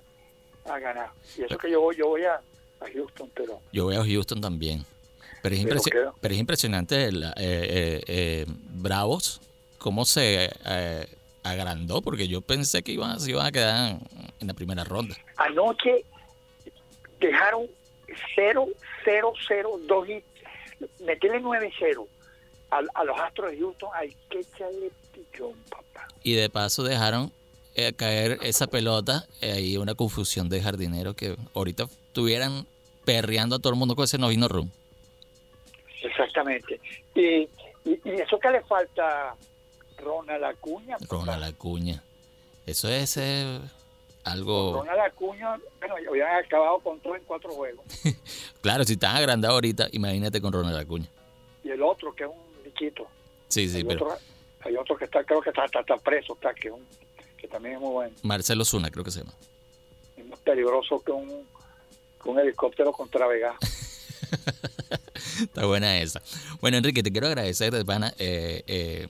[0.66, 1.12] a ganar.
[1.38, 3.60] Y eso que yo voy, yo voy a, a, Houston, pero...
[3.72, 4.86] Yo voy a Houston también.
[5.42, 5.84] Pero es,
[6.20, 9.42] pero, es impresionante el, eh, eh, eh, Bravos,
[9.80, 10.52] cómo se
[11.44, 13.98] agrandó, porque yo pensé que iban, se iban a quedar
[14.40, 15.16] en la primera ronda.
[15.38, 16.06] Anoche
[17.20, 17.68] dejaron
[18.36, 18.68] 0,
[19.06, 20.24] 0, 0, 2 y
[21.04, 22.08] meterle 9-0
[22.72, 23.90] a, a, los Astros de Houston.
[23.94, 26.08] Hay que echarle pichón, papá.
[26.24, 27.32] Y de paso dejaron
[27.76, 32.66] eh, caer esa pelota, eh, ahí una confusión de jardineros que ahorita estuvieran
[33.06, 34.70] perreando a todo el mundo con ese novino rum.
[36.04, 36.80] Exactamente.
[37.16, 37.48] Y,
[37.86, 39.36] y, y, eso que le falta
[39.98, 40.98] Ronald Acuña.
[41.10, 42.04] Ronald Acuña.
[42.66, 43.60] Eso es eh,
[44.24, 44.74] algo...
[44.74, 47.86] Ronald Acuña, bueno, habían acabado con todo en cuatro juegos.
[48.62, 51.08] claro, si están agrandados ahorita, imagínate con Ronald Acuña.
[51.64, 53.08] Y el otro, que es un bichito.
[53.48, 54.18] Sí, sí, pero...
[54.62, 56.86] hay otro que está, creo que está, está, preso, está, que, un,
[57.38, 58.16] que también es muy bueno.
[58.24, 59.34] Marcelo Zuna, creo que se llama.
[60.16, 61.46] Es más peligroso que un,
[62.22, 63.56] que un helicóptero contra Vega.
[65.42, 66.22] Está buena esa.
[66.62, 69.08] Bueno, Enrique, te quiero agradecer, de eh, eh,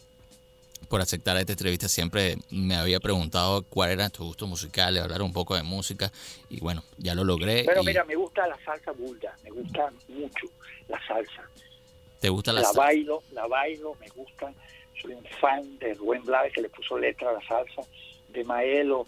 [0.92, 1.88] por aceptar esta entrevista.
[1.88, 6.12] Siempre me había preguntado cuál era tu gusto musical, hablar un poco de música
[6.50, 7.64] y bueno, ya lo logré.
[7.66, 10.48] Pero mira, me gusta la salsa bulda, me gusta mucho
[10.90, 11.50] la salsa.
[12.20, 14.54] ¿Te gusta la, la bailo, la bailo, me gusta.
[15.02, 17.90] Soy un fan de Rubén Blades que le puso letra a la salsa,
[18.28, 19.06] de Maelo,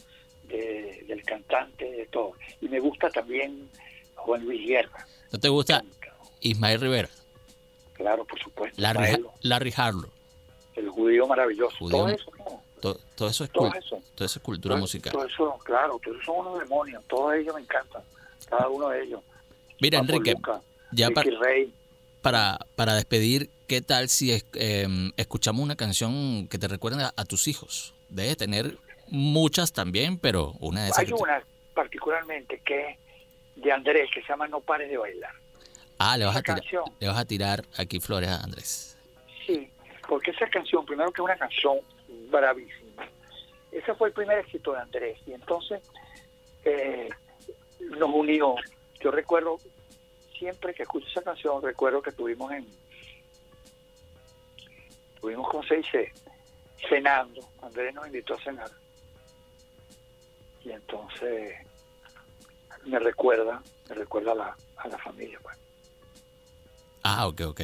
[0.47, 2.31] del cantante, de todo.
[2.61, 3.69] Y me gusta también
[4.15, 5.05] Juan Luis Guerra.
[5.33, 5.83] ¿No te gusta
[6.39, 7.09] Ismael Rivera?
[7.91, 8.81] Claro, por supuesto.
[8.81, 10.22] Larry, Larry Harlow
[10.75, 11.77] el judío maravilloso.
[11.89, 12.31] todo eso,
[13.15, 14.01] todo, eso es todo eso.
[14.15, 15.13] Todo eso es cultura musical.
[15.13, 17.03] Todo eso, claro, todos son unos demonios.
[17.07, 18.01] Todos ellos me encantan.
[18.49, 19.21] Cada uno de ellos.
[19.79, 20.35] Mira, Enrique,
[20.91, 21.29] ya para,
[22.21, 27.47] para, para despedir, ¿qué tal si em, escuchamos una canción que te recuerde a, tus
[27.47, 27.93] hijos?
[28.09, 30.99] Debes tener muchas también, pero una de esas.
[30.99, 31.43] Hay una
[31.73, 32.97] particularmente que es
[33.55, 35.31] de Andrés, que se llama No pares de bailar.
[35.97, 36.61] Ah, le vas, a tirar,
[36.99, 38.97] le vas a tirar aquí flores a Andrés.
[39.45, 39.69] Sí,
[40.07, 41.79] porque esa canción, primero que es una canción
[42.29, 43.07] bravísima,
[43.71, 45.81] ese fue el primer éxito de Andrés, y entonces
[46.63, 47.09] eh,
[47.79, 48.55] nos unió.
[48.99, 49.57] Yo recuerdo,
[50.37, 52.67] siempre que escucho esa canción, recuerdo que estuvimos en,
[55.15, 56.11] estuvimos, como se dice,
[56.89, 57.41] cenando.
[57.61, 58.69] Andrés nos invitó a cenar.
[60.63, 61.55] Y entonces
[62.85, 65.39] me recuerda, me recuerda a la, a la familia.
[65.41, 65.62] Pues.
[67.03, 67.61] Ah, ok, ok.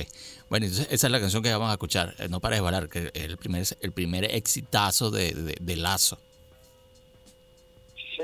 [0.49, 3.11] Bueno, entonces esa es la canción que vamos a escuchar, eh, No para de que
[3.13, 6.17] es el primer, el primer exitazo de, de, Lazo.
[7.95, 8.23] Sí,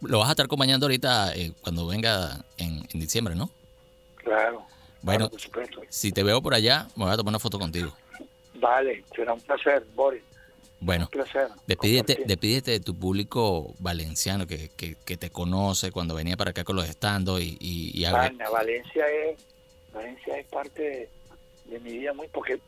[0.00, 3.50] Lo vas a estar acompañando ahorita eh, cuando venga en, en, diciembre, ¿no?
[4.16, 4.66] Claro.
[5.02, 5.30] Bueno,
[5.88, 7.92] si te veo por allá, me voy a tomar una foto contigo.
[8.54, 10.22] Vale, será un placer, Boris.
[10.80, 11.08] Bueno,
[11.66, 16.76] despídete, despídete de tu público valenciano que, que, te conoce cuando venía para acá con
[16.76, 19.38] los estandos y, y, Valencia es
[19.96, 21.08] Valencia es parte
[21.64, 22.60] de, mi vida muy porque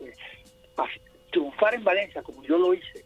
[1.31, 3.05] triunfar en Valencia como yo lo hice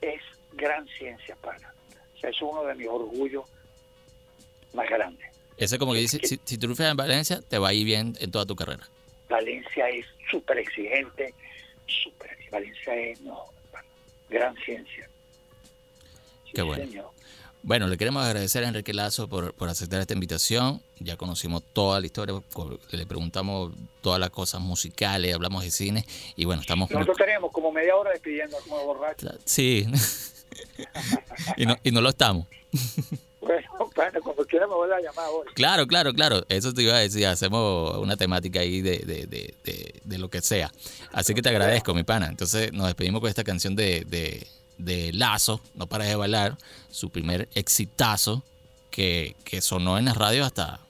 [0.00, 0.20] es
[0.52, 1.72] gran ciencia para.
[2.14, 3.44] O sea, es uno de mis orgullos
[4.74, 5.26] más grandes.
[5.56, 8.30] Ese como que dice, si, si triunfas en Valencia, te va a ir bien en
[8.30, 8.88] toda tu carrera.
[9.28, 11.34] Valencia es súper exigente,
[11.86, 13.46] súper Valencia es, no,
[14.28, 15.08] gran ciencia.
[16.52, 17.12] Qué bueno.
[17.64, 20.82] Bueno, le queremos agradecer a Enrique Lazo por, aceptar esta invitación.
[20.98, 22.34] Ya conocimos toda la historia,
[22.90, 26.04] le preguntamos todas las cosas musicales, hablamos de cine
[26.36, 26.90] y bueno, estamos...
[26.90, 29.28] Nosotros tenemos como media hora despidiendo como borracho.
[29.44, 29.86] Sí,
[31.56, 32.46] y, no, y no lo estamos.
[33.42, 35.46] Bueno, cuando quiera me vuelva a llamar hoy.
[35.54, 36.46] Claro, claro, claro.
[36.48, 37.26] Eso te iba a decir.
[37.26, 40.70] Hacemos una temática ahí de, de, de, de, lo que sea.
[41.12, 42.28] Así que te agradezco, mi pana.
[42.28, 44.46] Entonces nos despedimos con esta canción de,
[44.84, 46.56] de, Lazo, No Paras de Bailar,
[46.90, 48.42] su primer exitazo
[48.90, 50.80] que, que sonó en la radio hasta,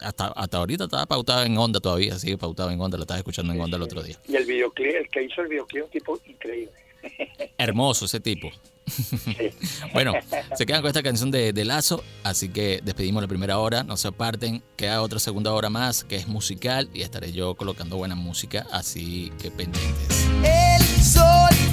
[0.00, 3.52] hasta, hasta ahorita estaba pautado en onda todavía, sigue pautado en onda, lo estaba escuchando
[3.52, 4.16] en onda el otro día.
[4.28, 6.72] Y el videoclip, el que hizo el videoclip, un tipo increíble.
[7.58, 8.50] Hermoso ese tipo.
[9.92, 10.12] bueno,
[10.56, 13.96] se quedan con esta canción de, de, Lazo, así que despedimos la primera hora, no
[13.96, 18.14] se aparten, queda otra segunda hora más que es musical y estaré yo colocando buena
[18.14, 20.28] música, así que pendientes.
[20.42, 21.31] El sol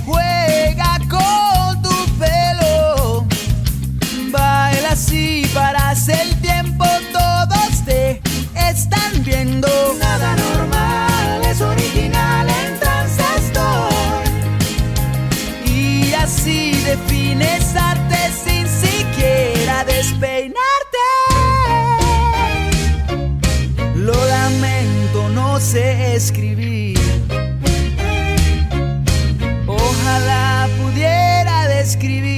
[0.10, 3.26] juega con tu pelo,
[4.32, 8.22] baila así para hacer el tiempo, todos te
[8.56, 9.70] están viendo.
[10.00, 14.26] Nada normal, es original, entonces estoy.
[15.72, 21.08] Y así defines arte sin siquiera despeinarte.
[23.96, 26.99] Lo lamento, no sé escribir.
[30.20, 32.29] Ojalá pudiera describir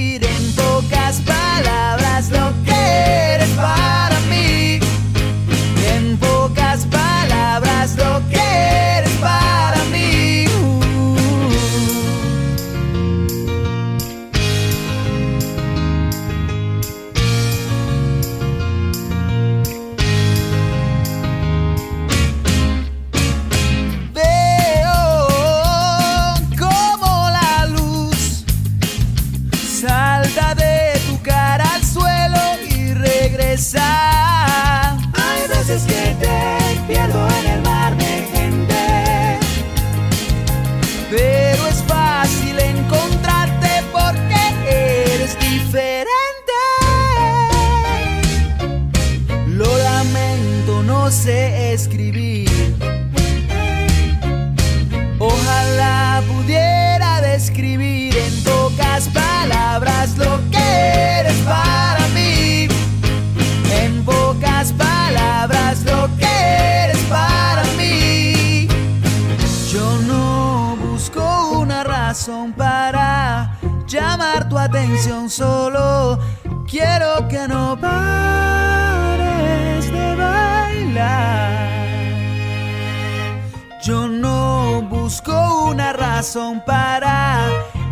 [86.64, 87.46] para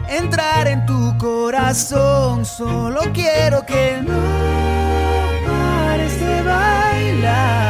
[0.09, 4.15] entrar en tu corazón, solo quiero que no
[6.43, 7.70] bailar.